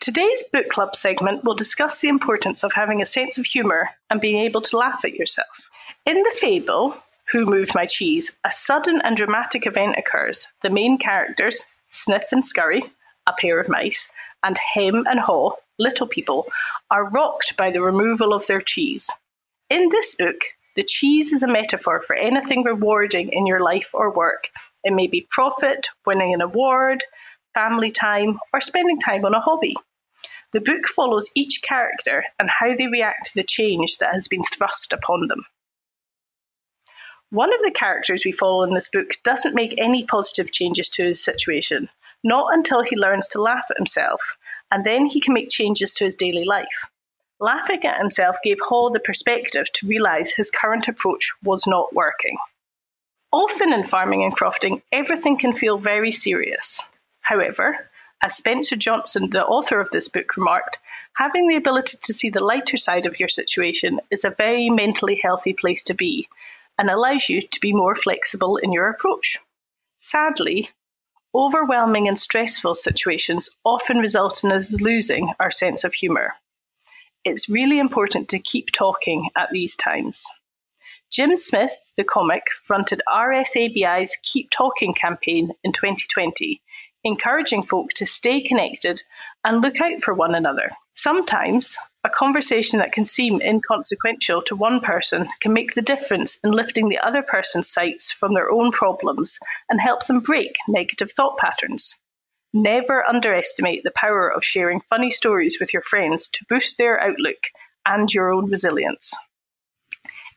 Today's 0.00 0.42
book 0.44 0.70
club 0.70 0.96
segment 0.96 1.44
will 1.44 1.54
discuss 1.54 2.00
the 2.00 2.08
importance 2.08 2.64
of 2.64 2.72
having 2.72 3.02
a 3.02 3.06
sense 3.06 3.36
of 3.36 3.44
humour 3.44 3.90
and 4.08 4.22
being 4.22 4.38
able 4.38 4.62
to 4.62 4.78
laugh 4.78 5.04
at 5.04 5.12
yourself. 5.12 5.68
In 6.06 6.16
the 6.16 6.34
fable, 6.34 6.96
Who 7.32 7.44
Moved 7.44 7.74
My 7.74 7.84
Cheese, 7.84 8.32
a 8.44 8.50
sudden 8.50 9.02
and 9.02 9.14
dramatic 9.18 9.66
event 9.66 9.96
occurs. 9.98 10.46
The 10.62 10.70
main 10.70 10.96
characters, 10.96 11.66
Sniff 11.90 12.24
and 12.32 12.42
Scurry, 12.42 12.84
a 13.26 13.34
pair 13.38 13.60
of 13.60 13.68
mice, 13.68 14.08
and 14.42 14.56
Hem 14.56 15.06
and 15.06 15.20
Haw, 15.20 15.50
little 15.78 16.06
people, 16.06 16.48
are 16.90 17.04
rocked 17.04 17.58
by 17.58 17.70
the 17.70 17.82
removal 17.82 18.32
of 18.32 18.46
their 18.46 18.62
cheese. 18.62 19.10
In 19.72 19.88
this 19.88 20.16
book, 20.16 20.36
the 20.76 20.84
cheese 20.84 21.32
is 21.32 21.42
a 21.42 21.48
metaphor 21.48 22.02
for 22.02 22.14
anything 22.14 22.62
rewarding 22.62 23.30
in 23.32 23.46
your 23.46 23.60
life 23.60 23.92
or 23.94 24.12
work. 24.12 24.50
It 24.84 24.92
may 24.92 25.06
be 25.06 25.26
profit, 25.30 25.88
winning 26.04 26.34
an 26.34 26.42
award, 26.42 27.02
family 27.54 27.90
time, 27.90 28.38
or 28.52 28.60
spending 28.60 29.00
time 29.00 29.24
on 29.24 29.32
a 29.32 29.40
hobby. 29.40 29.74
The 30.52 30.60
book 30.60 30.88
follows 30.88 31.30
each 31.34 31.62
character 31.62 32.22
and 32.38 32.50
how 32.50 32.76
they 32.76 32.86
react 32.86 33.28
to 33.28 33.34
the 33.34 33.44
change 33.44 33.96
that 33.96 34.12
has 34.12 34.28
been 34.28 34.44
thrust 34.44 34.92
upon 34.92 35.28
them. 35.28 35.46
One 37.30 37.54
of 37.54 37.62
the 37.62 37.70
characters 37.70 38.26
we 38.26 38.32
follow 38.32 38.64
in 38.64 38.74
this 38.74 38.90
book 38.90 39.14
doesn't 39.24 39.54
make 39.54 39.80
any 39.80 40.04
positive 40.04 40.52
changes 40.52 40.90
to 40.90 41.04
his 41.04 41.24
situation, 41.24 41.88
not 42.22 42.52
until 42.52 42.82
he 42.82 42.94
learns 42.94 43.28
to 43.28 43.40
laugh 43.40 43.64
at 43.70 43.78
himself, 43.78 44.36
and 44.70 44.84
then 44.84 45.06
he 45.06 45.22
can 45.22 45.32
make 45.32 45.48
changes 45.48 45.94
to 45.94 46.04
his 46.04 46.16
daily 46.16 46.44
life. 46.44 46.90
Laughing 47.42 47.84
at 47.84 47.98
himself 47.98 48.36
gave 48.44 48.60
Haw 48.60 48.90
the 48.90 49.00
perspective 49.00 49.66
to 49.72 49.88
realise 49.88 50.32
his 50.32 50.52
current 50.52 50.86
approach 50.86 51.32
was 51.42 51.66
not 51.66 51.92
working. 51.92 52.38
Often 53.32 53.72
in 53.72 53.82
farming 53.82 54.22
and 54.22 54.32
crofting, 54.32 54.80
everything 54.92 55.36
can 55.38 55.52
feel 55.52 55.76
very 55.76 56.12
serious. 56.12 56.80
However, 57.20 57.90
as 58.22 58.36
Spencer 58.36 58.76
Johnson, 58.76 59.28
the 59.28 59.44
author 59.44 59.80
of 59.80 59.90
this 59.90 60.06
book, 60.06 60.36
remarked, 60.36 60.78
having 61.16 61.48
the 61.48 61.56
ability 61.56 61.98
to 62.02 62.14
see 62.14 62.30
the 62.30 62.44
lighter 62.44 62.76
side 62.76 63.06
of 63.06 63.18
your 63.18 63.28
situation 63.28 63.98
is 64.08 64.24
a 64.24 64.30
very 64.30 64.70
mentally 64.70 65.16
healthy 65.20 65.52
place 65.52 65.82
to 65.82 65.94
be 65.94 66.28
and 66.78 66.88
allows 66.88 67.28
you 67.28 67.40
to 67.40 67.60
be 67.60 67.72
more 67.72 67.96
flexible 67.96 68.56
in 68.56 68.70
your 68.70 68.88
approach. 68.88 69.40
Sadly, 69.98 70.70
overwhelming 71.34 72.06
and 72.06 72.16
stressful 72.16 72.76
situations 72.76 73.50
often 73.64 73.98
result 73.98 74.44
in 74.44 74.52
us 74.52 74.80
losing 74.80 75.32
our 75.40 75.50
sense 75.50 75.82
of 75.82 75.92
humour. 75.92 76.34
It's 77.24 77.48
really 77.48 77.78
important 77.78 78.30
to 78.30 78.40
keep 78.40 78.72
talking 78.72 79.30
at 79.36 79.50
these 79.52 79.76
times. 79.76 80.26
Jim 81.12 81.36
Smith, 81.36 81.76
the 81.96 82.02
comic, 82.02 82.42
fronted 82.66 83.00
RSABI's 83.08 84.18
Keep 84.24 84.50
Talking 84.50 84.92
campaign 84.92 85.52
in 85.62 85.72
2020, 85.72 86.60
encouraging 87.04 87.62
folk 87.62 87.92
to 87.94 88.06
stay 88.06 88.40
connected 88.40 89.00
and 89.44 89.60
look 89.60 89.80
out 89.80 90.02
for 90.02 90.14
one 90.14 90.34
another. 90.34 90.72
Sometimes, 90.94 91.78
a 92.02 92.10
conversation 92.10 92.80
that 92.80 92.90
can 92.90 93.04
seem 93.04 93.40
inconsequential 93.40 94.42
to 94.42 94.56
one 94.56 94.80
person 94.80 95.28
can 95.40 95.52
make 95.52 95.74
the 95.74 95.82
difference 95.82 96.38
in 96.42 96.50
lifting 96.50 96.88
the 96.88 96.98
other 96.98 97.22
person's 97.22 97.68
sights 97.68 98.10
from 98.10 98.34
their 98.34 98.50
own 98.50 98.72
problems 98.72 99.38
and 99.70 99.80
help 99.80 100.06
them 100.06 100.20
break 100.20 100.56
negative 100.66 101.12
thought 101.12 101.38
patterns. 101.38 101.94
Never 102.54 103.08
underestimate 103.08 103.82
the 103.82 103.92
power 103.92 104.28
of 104.28 104.44
sharing 104.44 104.82
funny 104.82 105.10
stories 105.10 105.58
with 105.58 105.72
your 105.72 105.82
friends 105.82 106.28
to 106.30 106.44
boost 106.48 106.76
their 106.76 107.00
outlook 107.00 107.38
and 107.86 108.12
your 108.12 108.30
own 108.30 108.50
resilience. 108.50 109.14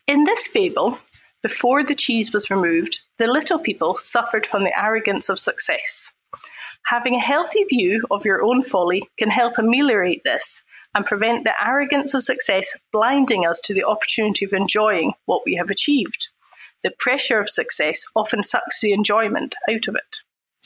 In 0.07 0.23
this 0.23 0.47
fable, 0.47 0.97
before 1.43 1.83
the 1.83 1.93
cheese 1.93 2.31
was 2.31 2.49
removed, 2.49 3.01
the 3.17 3.27
little 3.27 3.59
people 3.59 3.97
suffered 3.97 4.47
from 4.47 4.63
the 4.63 4.79
arrogance 4.79 5.29
of 5.29 5.39
success. 5.39 6.11
Having 6.85 7.15
a 7.15 7.19
healthy 7.19 7.65
view 7.65 8.05
of 8.09 8.25
your 8.25 8.43
own 8.43 8.63
folly 8.63 9.09
can 9.17 9.29
help 9.29 9.57
ameliorate 9.57 10.23
this 10.23 10.63
and 10.95 11.05
prevent 11.05 11.43
the 11.43 11.53
arrogance 11.61 12.13
of 12.13 12.23
success 12.23 12.77
blinding 12.93 13.45
us 13.45 13.59
to 13.61 13.73
the 13.73 13.83
opportunity 13.83 14.45
of 14.45 14.53
enjoying 14.53 15.13
what 15.25 15.43
we 15.45 15.55
have 15.55 15.69
achieved. 15.69 16.29
The 16.83 16.91
pressure 16.91 17.39
of 17.39 17.49
success 17.49 18.05
often 18.15 18.43
sucks 18.43 18.81
the 18.81 18.93
enjoyment 18.93 19.55
out 19.69 19.87
of 19.87 19.95
it. 19.95 20.17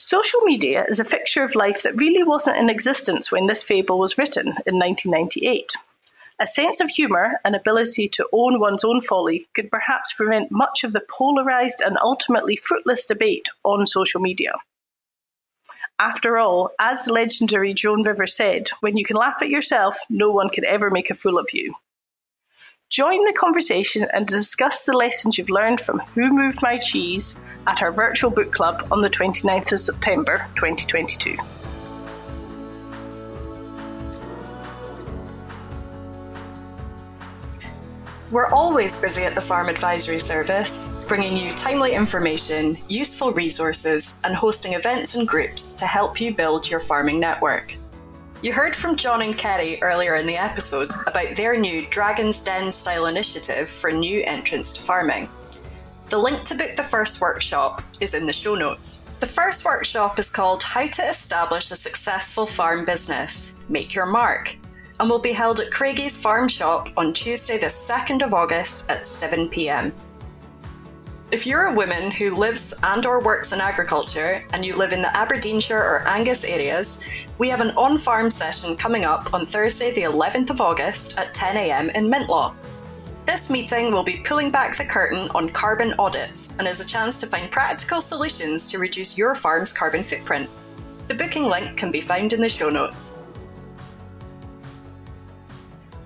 Social 0.02 0.40
media 0.44 0.86
is 0.88 1.02
a 1.02 1.04
fixture 1.04 1.44
of 1.44 1.56
life 1.56 1.84
that 1.84 1.98
really 1.98 2.24
wasn't 2.24 2.56
in 2.56 2.70
existence 2.70 3.34
when 3.34 3.48
this 3.48 3.66
fable 3.66 4.00
was 4.00 4.18
written 4.18 4.48
in 4.48 4.80
1998. 4.80 5.74
A 6.40 6.48
sense 6.48 6.80
of 6.80 6.90
humour 6.90 7.42
and 7.44 7.54
ability 7.54 8.08
to 8.08 8.30
own 8.32 8.62
one's 8.62 8.86
own 8.86 9.02
folly 9.02 9.50
could 9.54 9.70
perhaps 9.70 10.14
prevent 10.14 10.52
much 10.52 10.86
of 10.86 10.94
the 10.94 11.02
polarised 11.02 11.82
and 11.82 11.98
ultimately 12.02 12.56
fruitless 12.56 13.08
debate 13.08 13.50
on 13.66 13.86
social 13.86 14.22
media. 14.22 14.54
After 16.00 16.38
all, 16.38 16.72
as 16.80 17.04
the 17.04 17.12
legendary 17.12 17.74
Joan 17.74 18.04
Rivers 18.04 18.38
said, 18.38 18.70
when 18.80 18.96
you 18.96 19.04
can 19.04 19.18
laugh 19.18 19.42
at 19.42 19.50
yourself, 19.50 19.98
no 20.10 20.32
one 20.32 20.50
can 20.50 20.64
ever 20.64 20.90
make 20.90 21.10
a 21.10 21.16
fool 21.16 21.38
of 21.38 21.50
you. 21.52 21.76
Join 22.90 23.24
the 23.24 23.34
conversation 23.34 24.08
and 24.12 24.26
discuss 24.26 24.84
the 24.84 24.94
lessons 24.94 25.38
you've 25.38 25.52
learned 25.52 25.80
from 25.80 26.00
Who 26.16 26.34
Moved 26.34 26.64
My 26.64 26.80
Cheese 26.80 27.36
at 27.68 27.84
our 27.84 27.92
virtual 27.92 28.32
book 28.32 28.52
club 28.52 28.88
on 28.90 29.02
the 29.02 29.12
29th 29.12 29.74
of 29.74 29.80
September 29.80 30.48
2022. 30.56 31.38
We're 38.32 38.48
always 38.48 39.00
busy 39.00 39.22
at 39.22 39.36
the 39.36 39.42
Farm 39.42 39.70
Advisory 39.70 40.20
Service, 40.20 40.92
bringing 41.08 41.38
you 41.38 41.52
timely 41.52 41.94
information, 41.94 42.76
useful 42.88 43.34
resources, 43.34 44.20
and 44.24 44.36
hosting 44.36 44.74
events 44.74 45.14
and 45.14 45.28
groups 45.28 45.76
to 45.76 45.86
help 45.86 46.20
you 46.20 46.34
build 46.34 46.68
your 46.68 46.80
farming 46.80 47.20
network. 47.20 47.76
You 48.42 48.54
heard 48.54 48.74
from 48.74 48.96
John 48.96 49.22
and 49.22 49.38
Kerry 49.38 49.82
earlier 49.82 50.16
in 50.16 50.26
the 50.26 50.38
episode 50.38 50.94
about 51.08 51.36
their 51.36 51.60
new 51.60 51.86
Dragon's 51.88 52.42
Den 52.42 52.72
style 52.72 53.08
initiative 53.08 53.70
for 53.70 53.92
new 53.92 54.24
entrants 54.24 54.72
to 54.74 54.82
farming. 54.82 55.28
The 56.08 56.20
link 56.20 56.46
to 56.46 56.56
book 56.56 56.78
the 56.78 56.84
first 56.84 57.20
workshop 57.20 57.82
is 58.00 58.14
in 58.14 58.26
the 58.26 58.32
show 58.32 58.56
notes. 58.56 59.04
The 59.20 59.26
first 59.26 59.66
workshop 59.66 60.20
is 60.20 60.30
called 60.30 60.64
How 60.64 60.86
to 60.86 61.10
Establish 61.10 61.70
a 61.72 61.76
Successful 61.76 62.46
Farm 62.46 62.86
Business 62.86 63.56
Make 63.68 63.94
Your 63.94 64.06
Mark 64.06 64.56
and 65.02 65.10
will 65.10 65.20
be 65.20 65.34
held 65.34 65.60
at 65.60 65.70
Craigie's 65.70 66.16
Farm 66.16 66.48
Shop 66.48 66.88
on 66.96 67.14
Tuesday, 67.14 67.58
the 67.58 67.66
2nd 67.66 68.26
of 68.26 68.34
August 68.34 68.90
at 68.90 69.06
7 69.06 69.50
pm. 69.50 69.92
If 71.32 71.46
you're 71.46 71.66
a 71.66 71.74
woman 71.74 72.10
who 72.10 72.36
lives 72.36 72.74
and 72.82 73.06
or 73.06 73.20
works 73.22 73.52
in 73.52 73.62
agriculture 73.62 74.44
and 74.52 74.66
you 74.66 74.76
live 74.76 74.94
in 74.94 75.04
the 75.04 75.16
Aberdeenshire 75.16 75.78
or 75.78 76.08
Angus 76.08 76.44
areas, 76.44 77.02
we 77.40 77.48
have 77.48 77.62
an 77.62 77.72
on-farm 77.72 78.30
session 78.30 78.76
coming 78.76 79.06
up 79.06 79.34
on 79.34 79.46
Thursday 79.46 79.92
the 79.94 80.02
11th 80.02 80.50
of 80.50 80.60
August 80.60 81.18
at 81.18 81.34
10am 81.34 81.96
in 81.96 82.12
Mintlaw. 82.12 82.54
This 83.26 83.50
meeting 83.50 83.94
will 83.94 84.04
be 84.04 84.18
pulling 84.26 84.52
back 84.52 84.76
the 84.76 84.84
curtain 84.84 85.30
on 85.34 85.50
carbon 85.50 85.94
audits 85.98 86.54
and 86.60 86.68
is 86.68 86.82
a 86.82 86.86
chance 86.86 87.18
to 87.20 87.28
find 87.28 87.50
practical 87.50 88.02
solutions 88.02 88.68
to 88.70 88.78
reduce 88.78 89.18
your 89.18 89.36
farm's 89.36 89.72
carbon 89.72 90.04
footprint. 90.04 90.50
The 91.08 91.14
booking 91.14 91.46
link 91.46 91.78
can 91.78 91.92
be 91.92 92.02
found 92.02 92.34
in 92.34 92.42
the 92.42 92.50
show 92.50 92.70
notes. 92.70 93.18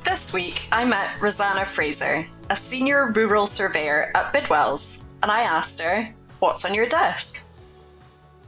This 0.03 0.33
week, 0.33 0.67
I 0.71 0.85
met 0.85 1.19
Rosanna 1.19 1.65
Fraser, 1.65 2.27
a 2.51 2.55
senior 2.55 3.11
rural 3.11 3.47
surveyor 3.47 4.11
at 4.13 4.33
Bidwells, 4.33 5.01
and 5.23 5.31
I 5.31 5.41
asked 5.41 5.81
her, 5.81 6.13
What's 6.39 6.63
on 6.63 6.75
your 6.75 6.85
desk? 6.85 7.42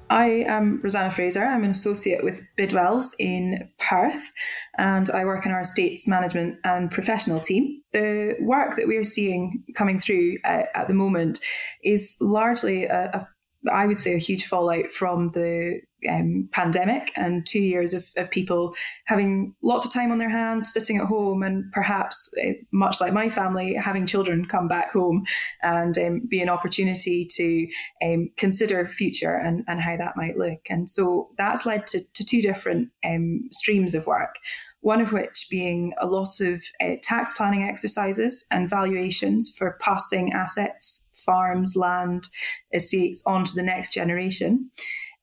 I 0.09 0.25
am 0.47 0.81
Rosanna 0.83 1.11
Fraser. 1.11 1.43
I'm 1.43 1.63
an 1.63 1.71
associate 1.71 2.23
with 2.23 2.41
Bidwells 2.57 3.13
in 3.19 3.69
Perth, 3.79 4.31
and 4.77 5.09
I 5.09 5.25
work 5.25 5.45
in 5.45 5.51
our 5.51 5.61
estates 5.61 6.07
management 6.07 6.57
and 6.63 6.91
professional 6.91 7.39
team. 7.39 7.81
The 7.91 8.35
work 8.41 8.75
that 8.75 8.87
we're 8.87 9.03
seeing 9.03 9.63
coming 9.75 9.99
through 9.99 10.37
uh, 10.43 10.63
at 10.75 10.87
the 10.87 10.93
moment 10.93 11.39
is 11.83 12.15
largely 12.21 12.85
a, 12.85 13.05
a 13.05 13.27
I 13.71 13.85
would 13.85 13.99
say 13.99 14.13
a 14.13 14.19
huge 14.19 14.45
fallout 14.45 14.91
from 14.91 15.31
the 15.31 15.81
um, 16.09 16.49
pandemic 16.51 17.11
and 17.15 17.45
two 17.45 17.59
years 17.61 17.93
of, 17.93 18.05
of, 18.17 18.29
people 18.29 18.75
having 19.05 19.55
lots 19.63 19.85
of 19.85 19.93
time 19.93 20.11
on 20.11 20.19
their 20.19 20.29
hands, 20.29 20.71
sitting 20.71 20.97
at 20.97 21.07
home, 21.07 21.41
and 21.41 21.71
perhaps, 21.71 22.29
uh, 22.43 22.51
much 22.71 23.01
like 23.01 23.13
my 23.13 23.29
family, 23.29 23.73
having 23.73 24.05
children 24.05 24.45
come 24.45 24.67
back 24.67 24.91
home 24.91 25.25
and 25.63 25.97
um, 25.97 26.21
be 26.27 26.41
an 26.41 26.49
opportunity 26.49 27.25
to 27.25 27.67
um, 28.03 28.29
consider 28.37 28.87
future 28.87 29.35
and, 29.35 29.63
and 29.67 29.81
how 29.81 29.97
that 29.97 30.17
might 30.17 30.37
look. 30.37 30.59
And 30.69 30.89
so 30.89 31.29
that's 31.37 31.65
led 31.65 31.87
to, 31.87 32.01
to 32.13 32.23
two 32.23 32.41
different 32.41 32.89
um, 33.03 33.47
streams 33.51 33.95
of 33.95 34.05
work 34.05 34.35
one 34.81 35.01
of 35.01 35.11
which 35.11 35.47
being 35.49 35.93
a 35.99 36.05
lot 36.05 36.39
of 36.39 36.61
uh, 36.79 36.93
tax 37.01 37.33
planning 37.33 37.63
exercises 37.63 38.45
and 38.51 38.69
valuations 38.69 39.49
for 39.49 39.79
passing 39.81 40.31
assets 40.31 41.04
farms, 41.25 41.75
land, 41.75 42.27
estates 42.73 43.23
on 43.25 43.45
to 43.45 43.55
the 43.55 43.63
next 43.63 43.93
generation. 43.93 44.69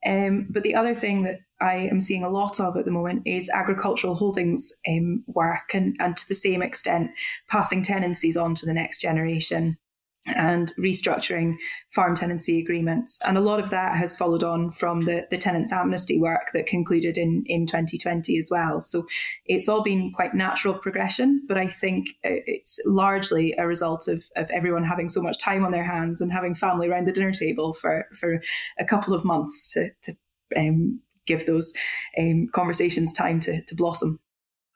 Um, 0.05 0.49
but 0.51 0.65
the 0.65 0.75
other 0.75 0.95
thing 0.95 1.23
that 1.23 1.41
I 1.61 1.75
am 1.75 2.01
seeing 2.01 2.25
a 2.25 2.29
lot 2.29 2.59
of 2.59 2.77
at 2.77 2.85
the 2.85 2.91
moment 2.91 3.23
is 3.25 3.49
agricultural 3.55 4.17
holdings 4.17 4.73
um, 4.89 5.23
work, 5.29 5.75
and, 5.75 5.95
and 6.01 6.17
to 6.17 6.29
the 6.29 6.35
same 6.35 6.61
extent, 6.61 7.13
passing 7.49 7.83
tenancies 7.83 8.37
on 8.37 8.55
to 8.57 8.67
the 8.67 8.75
next 8.75 9.01
generation 9.01 9.79
and 10.27 10.73
restructuring 10.79 11.57
farm 11.91 12.15
tenancy 12.15 12.61
agreements. 12.61 13.19
And 13.25 13.37
a 13.37 13.41
lot 13.41 13.59
of 13.59 13.71
that 13.71 13.97
has 13.97 14.17
followed 14.17 14.45
on 14.45 14.71
from 14.71 15.03
the, 15.03 15.27
the 15.31 15.39
tenants 15.39 15.73
amnesty 15.73 16.21
work 16.21 16.51
that 16.55 16.67
concluded 16.67 17.19
in, 17.19 17.43
in 17.47 17.67
2020 17.67 18.39
as 18.39 18.49
well. 18.51 18.81
So 18.81 19.05
it's 19.47 19.69
all 19.69 19.83
been 19.83 20.13
quite 20.13 20.35
natural 20.35 20.75
progression, 20.75 21.43
but 21.49 21.59
I 21.59 21.67
think 21.67 22.07
it's 22.23 22.81
largely 22.87 23.55
a 23.59 23.67
result 23.67 24.07
of, 24.07 24.25
of 24.37 24.49
everyone 24.51 24.85
having 24.85 25.09
so 25.09 25.21
much 25.21 25.39
time 25.39 25.65
on 25.65 25.73
their 25.73 25.85
hands 25.85 26.21
and 26.21 26.33
having 26.33 26.55
family 26.55 26.89
around 26.89 27.09
the 27.09 27.13
dinner 27.13 27.33
table 27.33 27.75
for, 27.75 28.07
for 28.19 28.41
a 28.79 28.85
couple 28.85 29.15
of 29.15 29.25
months 29.25 29.73
to, 29.73 29.91
to 30.03 30.17
um, 30.57 31.01
give 31.27 31.47
those 31.47 31.73
um, 32.19 32.49
conversations 32.53 33.13
time 33.13 33.41
to, 33.41 33.61
to 33.63 33.75
blossom 33.75 34.21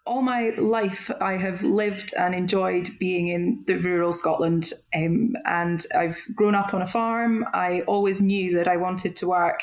all 0.06 0.22
my 0.22 0.50
life, 0.56 1.10
I 1.20 1.32
have 1.34 1.62
lived 1.62 2.14
and 2.16 2.34
enjoyed 2.34 2.90
being 2.98 3.28
in 3.28 3.64
the 3.66 3.76
rural 3.76 4.12
Scotland, 4.12 4.72
um, 4.94 5.34
and 5.44 5.84
I've 5.94 6.24
grown 6.34 6.54
up 6.54 6.72
on 6.72 6.82
a 6.82 6.86
farm. 6.86 7.44
I 7.52 7.80
always 7.82 8.22
knew 8.22 8.54
that 8.56 8.68
I 8.68 8.76
wanted 8.76 9.16
to 9.16 9.26
work 9.26 9.62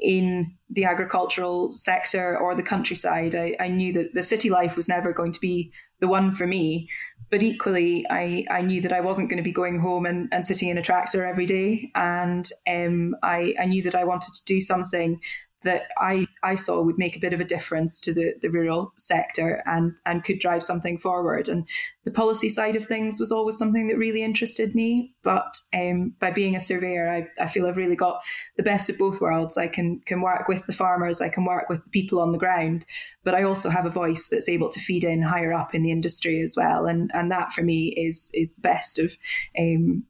in 0.00 0.54
the 0.70 0.84
agricultural 0.84 1.70
sector 1.72 2.38
or 2.38 2.54
the 2.54 2.62
countryside. 2.62 3.34
I, 3.34 3.56
I, 3.58 3.68
knew 3.68 3.92
that 3.94 4.14
the 4.14 4.22
city 4.22 4.48
life 4.48 4.76
was 4.76 4.88
never 4.88 5.12
going 5.12 5.32
to 5.32 5.40
be 5.40 5.72
the 6.00 6.06
one 6.06 6.32
for 6.32 6.46
me. 6.46 6.88
But 7.30 7.42
equally, 7.42 8.06
I, 8.08 8.44
I 8.50 8.62
knew 8.62 8.80
that 8.82 8.92
I 8.92 9.00
wasn't 9.00 9.28
going 9.28 9.38
to 9.38 9.42
be 9.42 9.52
going 9.52 9.80
home 9.80 10.06
and, 10.06 10.28
and 10.30 10.46
sitting 10.46 10.68
in 10.68 10.78
a 10.78 10.82
tractor 10.82 11.26
every 11.26 11.46
day. 11.46 11.90
And 11.94 12.48
um, 12.68 13.16
I, 13.22 13.54
I 13.58 13.66
knew 13.66 13.82
that 13.82 13.94
I 13.94 14.04
wanted 14.04 14.32
to 14.34 14.44
do 14.44 14.60
something 14.60 15.20
that 15.62 15.88
I, 15.98 16.28
I 16.42 16.54
saw 16.54 16.80
would 16.80 16.98
make 16.98 17.16
a 17.16 17.20
bit 17.20 17.32
of 17.32 17.40
a 17.40 17.44
difference 17.44 18.00
to 18.02 18.14
the, 18.14 18.34
the 18.40 18.48
rural 18.48 18.92
sector 18.96 19.62
and, 19.66 19.94
and 20.06 20.22
could 20.22 20.38
drive 20.38 20.62
something 20.62 20.98
forward. 20.98 21.48
And 21.48 21.66
the 22.04 22.12
policy 22.12 22.48
side 22.48 22.76
of 22.76 22.86
things 22.86 23.18
was 23.18 23.32
always 23.32 23.58
something 23.58 23.88
that 23.88 23.98
really 23.98 24.22
interested 24.22 24.74
me. 24.74 25.14
But 25.24 25.52
um, 25.74 26.14
by 26.20 26.30
being 26.30 26.54
a 26.54 26.60
surveyor, 26.60 27.10
I, 27.10 27.42
I 27.42 27.48
feel 27.48 27.66
I've 27.66 27.76
really 27.76 27.96
got 27.96 28.20
the 28.56 28.62
best 28.62 28.88
of 28.88 28.98
both 28.98 29.20
worlds. 29.20 29.58
I 29.58 29.66
can, 29.66 30.00
can 30.06 30.20
work 30.20 30.46
with 30.46 30.64
the 30.66 30.72
farmers, 30.72 31.20
I 31.20 31.28
can 31.28 31.44
work 31.44 31.68
with 31.68 31.82
the 31.82 31.90
people 31.90 32.20
on 32.20 32.30
the 32.30 32.38
ground, 32.38 32.86
but 33.24 33.34
I 33.34 33.42
also 33.42 33.68
have 33.68 33.84
a 33.84 33.90
voice 33.90 34.28
that's 34.28 34.48
able 34.48 34.68
to 34.68 34.80
feed 34.80 35.02
in 35.02 35.22
higher 35.22 35.52
up 35.52 35.74
in 35.74 35.82
the 35.82 35.90
industry 35.90 36.40
as 36.40 36.54
well. 36.56 36.86
And, 36.86 37.10
and 37.14 37.32
that 37.32 37.52
for 37.52 37.62
me 37.62 37.88
is, 37.88 38.30
is 38.32 38.52
the 38.54 38.60
best 38.60 39.00
of 39.00 39.16
um, 39.58 40.04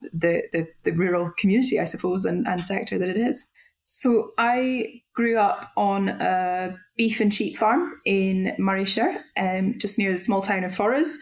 the, 0.00 0.44
the, 0.52 0.66
the 0.84 0.92
rural 0.92 1.30
community, 1.38 1.78
I 1.78 1.84
suppose, 1.84 2.24
and, 2.24 2.48
and 2.48 2.64
sector 2.64 2.98
that 2.98 3.08
it 3.08 3.18
is. 3.18 3.46
So 3.84 4.32
I 4.38 5.02
grew 5.14 5.38
up 5.38 5.70
on 5.76 6.08
a 6.08 6.76
beef 6.96 7.20
and 7.20 7.32
sheep 7.32 7.58
farm 7.58 7.94
in 8.04 8.54
Morayshire, 8.58 9.22
um, 9.36 9.74
just 9.78 9.98
near 9.98 10.12
the 10.12 10.18
small 10.18 10.40
town 10.40 10.64
of 10.64 10.74
Forres. 10.74 11.18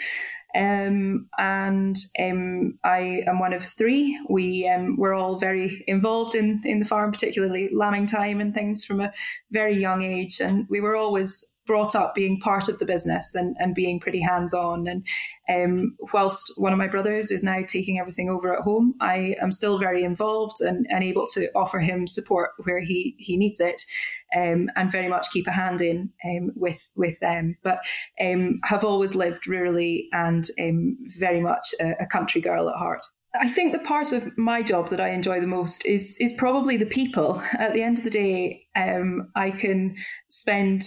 Um, 0.54 1.28
and 1.38 1.96
um, 2.20 2.78
I 2.84 3.24
am 3.26 3.38
one 3.38 3.52
of 3.52 3.64
three. 3.64 4.18
We 4.28 4.68
um, 4.68 4.96
were 4.96 5.14
all 5.14 5.38
very 5.38 5.82
involved 5.86 6.34
in, 6.34 6.60
in 6.64 6.78
the 6.78 6.84
farm, 6.84 7.10
particularly 7.10 7.70
lambing 7.72 8.06
time 8.06 8.40
and 8.40 8.54
things 8.54 8.84
from 8.84 9.00
a 9.00 9.12
very 9.50 9.76
young 9.76 10.02
age. 10.02 10.40
And 10.40 10.66
we 10.68 10.80
were 10.80 10.94
always 10.94 11.51
brought 11.66 11.94
up 11.94 12.14
being 12.14 12.40
part 12.40 12.68
of 12.68 12.78
the 12.78 12.84
business 12.84 13.34
and, 13.34 13.56
and 13.58 13.74
being 13.74 14.00
pretty 14.00 14.20
hands 14.20 14.52
on. 14.52 14.86
And 14.86 15.06
um, 15.48 15.96
whilst 16.12 16.52
one 16.56 16.72
of 16.72 16.78
my 16.78 16.88
brothers 16.88 17.30
is 17.30 17.44
now 17.44 17.62
taking 17.66 17.98
everything 17.98 18.28
over 18.28 18.54
at 18.54 18.62
home, 18.62 18.94
I 19.00 19.36
am 19.40 19.52
still 19.52 19.78
very 19.78 20.02
involved 20.02 20.60
and, 20.60 20.86
and 20.90 21.04
able 21.04 21.26
to 21.34 21.50
offer 21.54 21.78
him 21.78 22.06
support 22.06 22.50
where 22.64 22.80
he, 22.80 23.14
he 23.18 23.36
needs 23.36 23.60
it 23.60 23.82
um, 24.36 24.70
and 24.76 24.90
very 24.90 25.08
much 25.08 25.30
keep 25.30 25.46
a 25.46 25.52
hand 25.52 25.80
in 25.80 26.10
um, 26.24 26.50
with, 26.56 26.90
with 26.96 27.18
them. 27.20 27.56
But 27.62 27.80
um, 28.20 28.60
have 28.64 28.84
always 28.84 29.14
lived 29.14 29.44
rurally 29.44 30.04
and 30.12 30.48
um, 30.60 30.96
very 31.18 31.40
much 31.40 31.74
a, 31.80 31.94
a 32.00 32.06
country 32.06 32.40
girl 32.40 32.68
at 32.68 32.76
heart. 32.76 33.06
I 33.34 33.48
think 33.48 33.72
the 33.72 33.78
part 33.78 34.12
of 34.12 34.36
my 34.36 34.62
job 34.62 34.90
that 34.90 35.00
I 35.00 35.08
enjoy 35.08 35.40
the 35.40 35.46
most 35.46 35.86
is 35.86 36.16
is 36.20 36.34
probably 36.34 36.76
the 36.76 36.84
people. 36.84 37.42
At 37.58 37.72
the 37.72 37.82
end 37.82 37.98
of 37.98 38.04
the 38.04 38.10
day, 38.10 38.66
um, 38.76 39.30
I 39.34 39.50
can 39.50 39.96
spend 40.28 40.84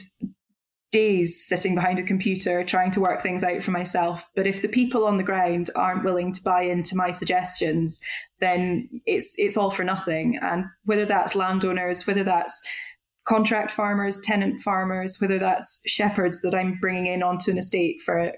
days 0.95 1.45
sitting 1.45 1.75
behind 1.75 1.99
a 1.99 2.03
computer 2.03 2.63
trying 2.63 2.89
to 2.89 3.01
work 3.01 3.21
things 3.21 3.43
out 3.43 3.61
for 3.61 3.71
myself. 3.71 4.29
But 4.33 4.47
if 4.47 4.61
the 4.61 4.69
people 4.69 5.05
on 5.05 5.17
the 5.17 5.23
ground 5.23 5.69
aren't 5.75 6.05
willing 6.05 6.31
to 6.31 6.41
buy 6.41 6.61
into 6.61 6.95
my 6.95 7.11
suggestions, 7.11 7.99
then 8.39 8.89
it's 9.05 9.35
it's 9.37 9.57
all 9.57 9.71
for 9.71 9.83
nothing. 9.83 10.39
And 10.41 10.63
whether 10.85 11.05
that's 11.05 11.35
landowners, 11.35 12.07
whether 12.07 12.23
that's 12.23 12.61
contract 13.27 13.71
farmers, 13.71 14.21
tenant 14.21 14.61
farmers, 14.61 15.19
whether 15.19 15.37
that's 15.37 15.81
shepherds 15.85 16.41
that 16.41 16.55
I'm 16.55 16.77
bringing 16.79 17.07
in 17.07 17.23
onto 17.23 17.51
an 17.51 17.57
estate 17.57 18.01
for 18.01 18.17
a, 18.17 18.31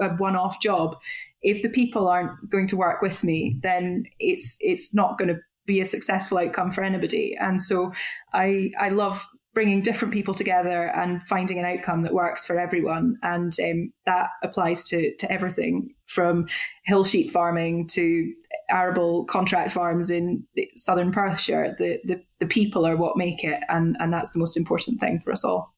a 0.00 0.08
one-off 0.16 0.62
job, 0.62 0.96
if 1.42 1.60
the 1.60 1.68
people 1.68 2.08
aren't 2.08 2.48
going 2.50 2.68
to 2.68 2.76
work 2.76 3.02
with 3.02 3.22
me, 3.22 3.58
then 3.62 4.04
it's 4.18 4.56
it's 4.60 4.94
not 4.94 5.18
going 5.18 5.28
to 5.28 5.40
be 5.66 5.82
a 5.82 5.86
successful 5.86 6.38
outcome 6.38 6.72
for 6.72 6.82
anybody. 6.82 7.36
And 7.38 7.60
so 7.60 7.92
I 8.32 8.70
I 8.80 8.88
love 8.88 9.26
bringing 9.54 9.82
different 9.82 10.14
people 10.14 10.34
together 10.34 10.94
and 10.94 11.22
finding 11.26 11.58
an 11.58 11.64
outcome 11.64 12.02
that 12.02 12.14
works 12.14 12.44
for 12.46 12.58
everyone. 12.58 13.16
And 13.22 13.52
um, 13.60 13.92
that 14.06 14.30
applies 14.42 14.84
to, 14.84 15.14
to 15.16 15.32
everything 15.32 15.94
from 16.06 16.46
hill 16.84 17.04
sheep 17.04 17.32
farming 17.32 17.88
to 17.88 18.32
arable 18.70 19.24
contract 19.24 19.72
farms 19.72 20.10
in 20.10 20.44
southern 20.76 21.12
Perthshire. 21.12 21.74
The, 21.78 21.98
the, 22.04 22.22
the 22.40 22.46
people 22.46 22.86
are 22.86 22.96
what 22.96 23.16
make 23.16 23.42
it, 23.42 23.60
and, 23.68 23.96
and 23.98 24.12
that's 24.12 24.30
the 24.30 24.38
most 24.38 24.56
important 24.56 25.00
thing 25.00 25.20
for 25.24 25.32
us 25.32 25.44
all 25.44 25.74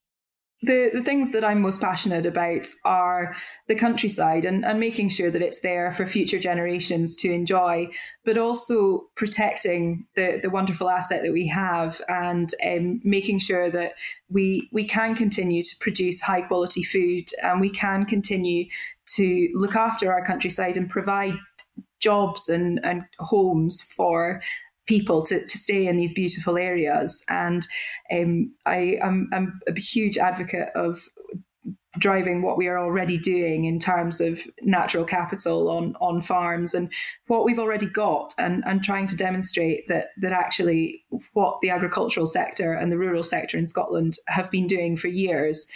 the, 0.63 0.91
the 0.93 1.03
things 1.03 1.33
that 1.33 1.45
I'm 1.45 1.63
most 1.63 1.81
passionate 1.81 2.27
about 2.27 2.67
are 2.85 3.35
the 3.67 3.75
countryside 3.75 4.45
and, 4.45 4.65
and 4.65 4.79
making 4.79 5.09
sure 5.09 5.31
that 5.31 5.41
it's 5.41 5.61
there 5.61 5.91
for 5.93 6.07
future 6.07 6.39
generations 6.39 7.17
to 7.17 7.33
enjoy, 7.33 7.89
but 8.25 8.37
also 8.37 9.09
protecting 9.15 10.07
the, 10.17 10.39
the 10.43 10.51
wonderful 10.51 10.91
asset 10.91 11.23
that 11.23 11.33
we 11.33 11.47
have 11.47 12.03
and 12.09 12.53
um, 12.67 13.01
making 13.05 13.39
sure 13.39 13.71
that 13.71 13.95
we 14.29 14.69
we 14.73 14.85
can 14.85 15.15
continue 15.15 15.63
to 15.63 15.77
produce 15.81 16.21
high 16.21 16.43
quality 16.43 16.83
food 16.83 17.29
and 17.43 17.61
we 17.61 17.71
can 17.71 18.05
continue 18.05 18.67
to 19.07 19.49
look 19.55 19.75
after 19.75 20.13
our 20.13 20.25
countryside 20.25 20.77
and 20.77 20.91
provide 20.91 21.35
jobs 22.01 22.49
and, 22.49 22.81
and 22.85 23.05
homes 23.19 23.83
for 23.83 24.43
people 24.91 25.23
to, 25.23 25.47
to 25.47 25.57
stay 25.57 25.87
in 25.87 25.97
these 25.97 26.13
beautiful 26.13 26.59
areas. 26.59 27.25
And 27.29 27.67
um, 28.13 28.53
I, 28.67 28.99
am 29.01 29.31
I'm, 29.33 29.61
I'm 29.69 29.77
a 29.77 29.81
huge 29.81 30.19
advocate 30.19 30.71
of 30.75 30.99
driving 31.99 32.43
what 32.43 32.57
we 32.57 32.67
are 32.67 32.79
already 32.79 33.17
doing 33.17 33.67
in 33.67 33.79
terms 33.79 34.21
of 34.21 34.41
natural 34.63 35.05
capital 35.05 35.69
on 35.69 35.97
on 36.01 36.23
farms 36.23 36.73
and 36.73 36.93
what 37.27 37.45
we've 37.45 37.59
already 37.59 37.87
got 37.87 38.33
and 38.39 38.63
and 38.65 38.85
trying 38.85 39.09
to 39.09 39.17
demonstrate 39.17 39.89
that 39.89 40.11
that 40.21 40.33
actually 40.33 41.05
what 41.33 41.59
the 41.63 41.71
agricultural 41.71 42.29
sector 42.29 42.73
and 42.73 42.93
the 42.93 42.99
rural 42.99 43.25
sector 43.25 43.59
in 43.59 43.67
Scotland 43.67 44.15
have 44.29 44.49
been 44.53 44.69
doing 44.69 44.97
for 44.97 45.09
years 45.09 45.67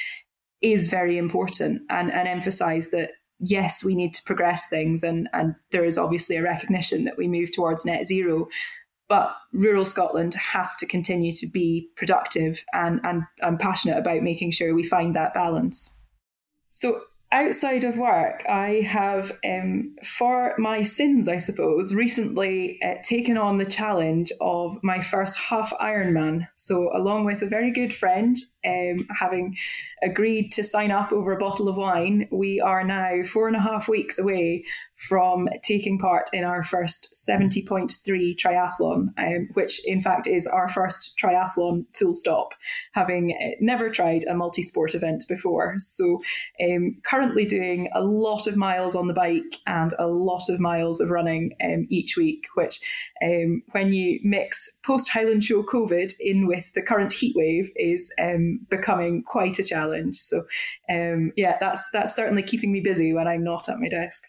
is 0.62 0.88
very 0.88 1.18
important 1.18 1.83
and 1.90 2.12
and 2.12 2.29
emphasize 2.29 2.90
that 2.90 3.11
yes 3.40 3.83
we 3.83 3.96
need 3.96 4.14
to 4.14 4.22
progress 4.22 4.68
things 4.68 5.03
and 5.03 5.29
and 5.33 5.57
there 5.72 5.85
is 5.85 5.98
obviously 5.98 6.37
a 6.37 6.42
recognition 6.42 7.05
that 7.05 7.18
we 7.18 7.27
move 7.27 7.50
towards 7.50 7.85
net 7.85 8.07
zero 8.07 8.46
but 9.09 9.37
rural 9.53 9.85
Scotland 9.85 10.35
has 10.35 10.77
to 10.77 10.87
continue 10.87 11.33
to 11.33 11.47
be 11.47 11.88
productive 11.97 12.64
and, 12.73 13.01
and 13.05 13.23
I'm 13.43 13.59
passionate 13.59 13.99
about 13.99 14.23
making 14.23 14.53
sure 14.53 14.75
we 14.75 14.85
find 14.85 15.14
that 15.14 15.35
balance. 15.35 15.99
So 16.69 17.03
outside 17.35 17.83
of 17.83 17.99
work, 17.99 18.44
I 18.49 18.87
have, 18.87 19.33
um, 19.44 19.97
for 20.05 20.55
my 20.57 20.83
sins, 20.83 21.29
I 21.29 21.38
suppose, 21.38 21.92
recently 21.92 22.79
uh, 22.81 22.94
taken 23.03 23.37
on 23.37 23.59
the 23.59 23.66
challenge 23.66 24.33
of 24.40 24.79
my 24.85 25.03
first 25.03 25.37
half 25.37 25.73
Ironman. 25.81 26.47
So, 26.55 26.90
along 26.94 27.25
with 27.25 27.42
a 27.42 27.47
very 27.47 27.73
good 27.73 27.92
friend, 27.92 28.37
um, 28.64 29.09
having 29.18 29.57
agreed 30.03 30.53
to 30.53 30.62
sign 30.62 30.92
up 30.92 31.12
over 31.12 31.33
a 31.33 31.38
bottle 31.38 31.68
of 31.68 31.77
wine, 31.77 32.29
we 32.31 32.61
are 32.61 32.85
now 32.85 33.25
four 33.25 33.49
and 33.49 33.57
a 33.57 33.61
half 33.61 33.88
weeks 33.88 34.18
away 34.18 34.64
from 35.09 35.49
taking 35.62 35.99
part 35.99 36.31
in 36.33 36.44
our 36.44 36.62
first 36.62 37.14
70.3 37.29 37.90
triathlon, 38.37 39.09
um, 39.18 39.49
which 39.55 39.85
in 39.85 40.01
fact 40.01 40.27
is 40.27 40.47
our 40.47 40.68
first 40.68 41.18
triathlon 41.20 41.85
full 41.92 42.12
stop, 42.12 42.55
having 42.92 43.33
uh, 43.33 43.57
never 43.61 43.90
tried 43.90 44.25
a 44.25 44.35
multi 44.35 44.62
sport 44.62 44.94
event 44.94 45.25
before. 45.29 45.75
So, 45.79 46.23
um, 46.62 46.97
currently 47.25 47.47
doing 47.47 47.89
a 47.95 48.03
lot 48.03 48.47
of 48.47 48.55
miles 48.55 48.95
on 48.95 49.07
the 49.09 49.15
bike 49.15 49.57
and 49.67 49.95
a 49.99 50.07
lot 50.07 50.51
of 50.51 50.61
miles 50.61 51.01
of 51.01 51.11
running 51.11 51.53
um, 51.65 51.87
each 51.89 52.19
week, 52.19 52.45
which, 52.55 52.79
um, 53.23 53.63
when 53.73 53.95
you 53.95 54.21
mix 54.23 54.71
post 54.85 55.09
Highland 55.09 55.43
Show 55.43 55.63
COVID 55.63 56.13
in 56.21 56.47
with 56.47 56.71
the 56.75 56.83
current 56.83 57.15
heat 57.15 57.35
wave, 57.35 57.71
is 57.77 58.13
um, 58.21 58.61
becoming 58.69 59.23
quite 59.23 59.59
a 59.59 59.65
challenge. 59.65 60.19
So, 60.19 60.43
um, 60.91 61.33
yeah, 61.35 61.57
that's, 61.61 61.89
that's 61.93 62.15
certainly 62.15 62.43
keeping 62.43 62.73
me 62.73 62.81
busy 62.81 63.15
when 63.15 63.27
I'm 63.27 63.43
not 63.43 63.71
at 63.71 63.81
my 63.81 63.89
desk. 63.89 64.25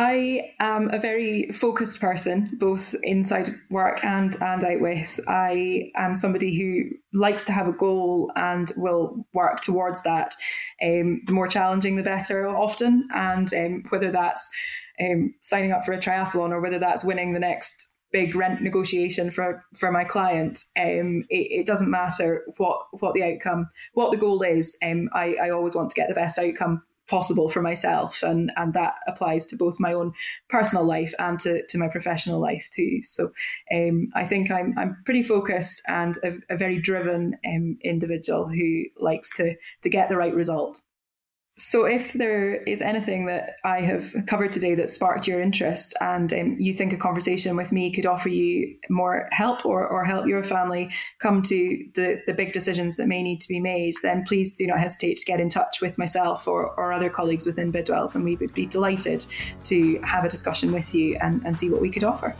I 0.00 0.54
am 0.60 0.88
a 0.88 0.98
very 0.98 1.50
focused 1.50 2.00
person, 2.00 2.56
both 2.58 2.94
inside 3.02 3.50
work 3.68 4.02
and 4.02 4.34
and 4.40 4.64
out 4.64 4.80
with. 4.80 5.20
I 5.28 5.92
am 5.94 6.14
somebody 6.14 6.56
who 6.56 6.96
likes 7.12 7.44
to 7.44 7.52
have 7.52 7.68
a 7.68 7.72
goal 7.72 8.32
and 8.34 8.72
will 8.78 9.26
work 9.34 9.60
towards 9.60 10.02
that. 10.04 10.34
Um, 10.82 11.20
the 11.26 11.34
more 11.34 11.48
challenging, 11.48 11.96
the 11.96 12.02
better, 12.02 12.48
often. 12.48 13.08
And 13.14 13.52
um, 13.52 13.84
whether 13.90 14.10
that's 14.10 14.48
um, 14.98 15.34
signing 15.42 15.72
up 15.72 15.84
for 15.84 15.92
a 15.92 16.00
triathlon 16.00 16.50
or 16.50 16.62
whether 16.62 16.78
that's 16.78 17.04
winning 17.04 17.34
the 17.34 17.38
next 17.38 17.88
big 18.10 18.34
rent 18.34 18.62
negotiation 18.62 19.30
for 19.30 19.64
for 19.76 19.92
my 19.92 20.02
client 20.02 20.64
um 20.76 21.22
it, 21.30 21.60
it, 21.60 21.64
doesn't 21.66 21.92
matter 21.92 22.44
what 22.56 22.80
what 22.98 23.14
the 23.14 23.22
outcome 23.22 23.70
what 23.94 24.10
the 24.10 24.16
goal 24.16 24.42
is 24.42 24.76
um 24.84 25.08
I, 25.12 25.36
I 25.40 25.50
always 25.50 25.76
want 25.76 25.90
to 25.90 25.94
get 25.94 26.08
the 26.08 26.14
best 26.14 26.36
outcome 26.36 26.82
possible 27.10 27.48
for 27.48 27.60
myself 27.60 28.22
and 28.22 28.52
and 28.56 28.72
that 28.72 28.94
applies 29.08 29.44
to 29.44 29.56
both 29.56 29.80
my 29.80 29.92
own 29.92 30.12
personal 30.48 30.84
life 30.84 31.12
and 31.18 31.40
to, 31.40 31.66
to 31.66 31.76
my 31.76 31.88
professional 31.88 32.40
life 32.40 32.68
too. 32.72 33.02
So 33.02 33.32
um, 33.74 34.08
I 34.14 34.24
think 34.24 34.50
I'm, 34.50 34.78
I'm 34.78 34.96
pretty 35.04 35.24
focused 35.24 35.82
and 35.88 36.16
a, 36.22 36.54
a 36.54 36.56
very 36.56 36.78
driven 36.80 37.36
um, 37.44 37.78
individual 37.82 38.48
who 38.48 38.84
likes 38.98 39.34
to 39.34 39.56
to 39.82 39.90
get 39.90 40.08
the 40.08 40.16
right 40.16 40.34
result 40.34 40.80
so, 41.60 41.84
if 41.84 42.14
there 42.14 42.62
is 42.62 42.80
anything 42.80 43.26
that 43.26 43.56
I 43.64 43.82
have 43.82 44.14
covered 44.26 44.50
today 44.50 44.74
that 44.76 44.88
sparked 44.88 45.26
your 45.26 45.42
interest 45.42 45.94
and 46.00 46.32
um, 46.32 46.56
you 46.58 46.72
think 46.72 46.92
a 46.94 46.96
conversation 46.96 47.54
with 47.54 47.70
me 47.70 47.92
could 47.92 48.06
offer 48.06 48.30
you 48.30 48.76
more 48.88 49.28
help 49.32 49.66
or, 49.66 49.86
or 49.86 50.04
help 50.04 50.26
your 50.26 50.42
family 50.42 50.90
come 51.18 51.42
to 51.42 51.84
the, 51.94 52.22
the 52.26 52.32
big 52.32 52.52
decisions 52.52 52.96
that 52.96 53.08
may 53.08 53.22
need 53.22 53.42
to 53.42 53.48
be 53.48 53.60
made, 53.60 53.94
then 54.02 54.24
please 54.24 54.54
do 54.54 54.66
not 54.66 54.78
hesitate 54.78 55.18
to 55.18 55.26
get 55.26 55.38
in 55.38 55.50
touch 55.50 55.82
with 55.82 55.98
myself 55.98 56.48
or, 56.48 56.70
or 56.78 56.94
other 56.94 57.10
colleagues 57.10 57.44
within 57.44 57.70
Bidwells, 57.70 58.14
and 58.14 58.24
we 58.24 58.36
would 58.36 58.54
be 58.54 58.64
delighted 58.64 59.26
to 59.64 60.00
have 60.00 60.24
a 60.24 60.30
discussion 60.30 60.72
with 60.72 60.94
you 60.94 61.18
and, 61.20 61.42
and 61.44 61.58
see 61.58 61.68
what 61.68 61.82
we 61.82 61.90
could 61.90 62.04
offer. 62.04 62.34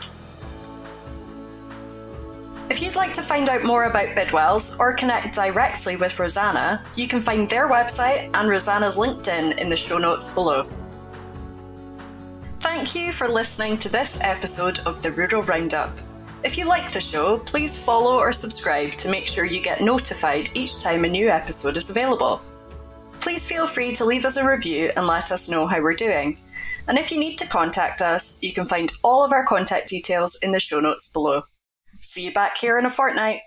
If 2.70 2.80
you'd 2.80 2.94
like 2.94 3.12
to 3.14 3.22
find 3.22 3.48
out 3.48 3.64
more 3.64 3.86
about 3.86 4.14
Bidwells 4.14 4.78
or 4.78 4.92
connect 4.92 5.34
directly 5.34 5.96
with 5.96 6.16
Rosanna, 6.20 6.84
you 6.94 7.08
can 7.08 7.20
find 7.20 7.50
their 7.50 7.68
website 7.68 8.30
and 8.32 8.48
Rosanna's 8.48 8.96
LinkedIn 8.96 9.58
in 9.58 9.68
the 9.68 9.76
show 9.76 9.98
notes 9.98 10.32
below. 10.32 10.68
Thank 12.60 12.94
you 12.94 13.10
for 13.10 13.26
listening 13.26 13.76
to 13.78 13.88
this 13.88 14.20
episode 14.20 14.78
of 14.86 15.02
the 15.02 15.10
Rural 15.10 15.42
Roundup. 15.42 15.90
If 16.44 16.56
you 16.56 16.64
like 16.64 16.92
the 16.92 17.00
show, 17.00 17.38
please 17.38 17.76
follow 17.76 18.16
or 18.16 18.30
subscribe 18.30 18.92
to 18.98 19.10
make 19.10 19.26
sure 19.26 19.44
you 19.44 19.60
get 19.60 19.82
notified 19.82 20.50
each 20.54 20.80
time 20.80 21.04
a 21.04 21.08
new 21.08 21.28
episode 21.28 21.76
is 21.76 21.90
available. 21.90 22.40
Please 23.18 23.44
feel 23.44 23.66
free 23.66 23.92
to 23.96 24.04
leave 24.04 24.24
us 24.24 24.36
a 24.36 24.48
review 24.48 24.92
and 24.96 25.08
let 25.08 25.32
us 25.32 25.48
know 25.48 25.66
how 25.66 25.82
we're 25.82 25.94
doing. 25.94 26.38
And 26.86 26.98
if 26.98 27.10
you 27.10 27.18
need 27.18 27.36
to 27.38 27.48
contact 27.48 28.00
us, 28.00 28.38
you 28.40 28.52
can 28.52 28.68
find 28.68 28.92
all 29.02 29.24
of 29.24 29.32
our 29.32 29.44
contact 29.44 29.88
details 29.88 30.36
in 30.36 30.52
the 30.52 30.60
show 30.60 30.78
notes 30.78 31.08
below. 31.08 31.42
See 32.02 32.22
you 32.22 32.32
back 32.32 32.56
here 32.56 32.78
in 32.78 32.86
a 32.86 32.90
fortnight. 32.90 33.40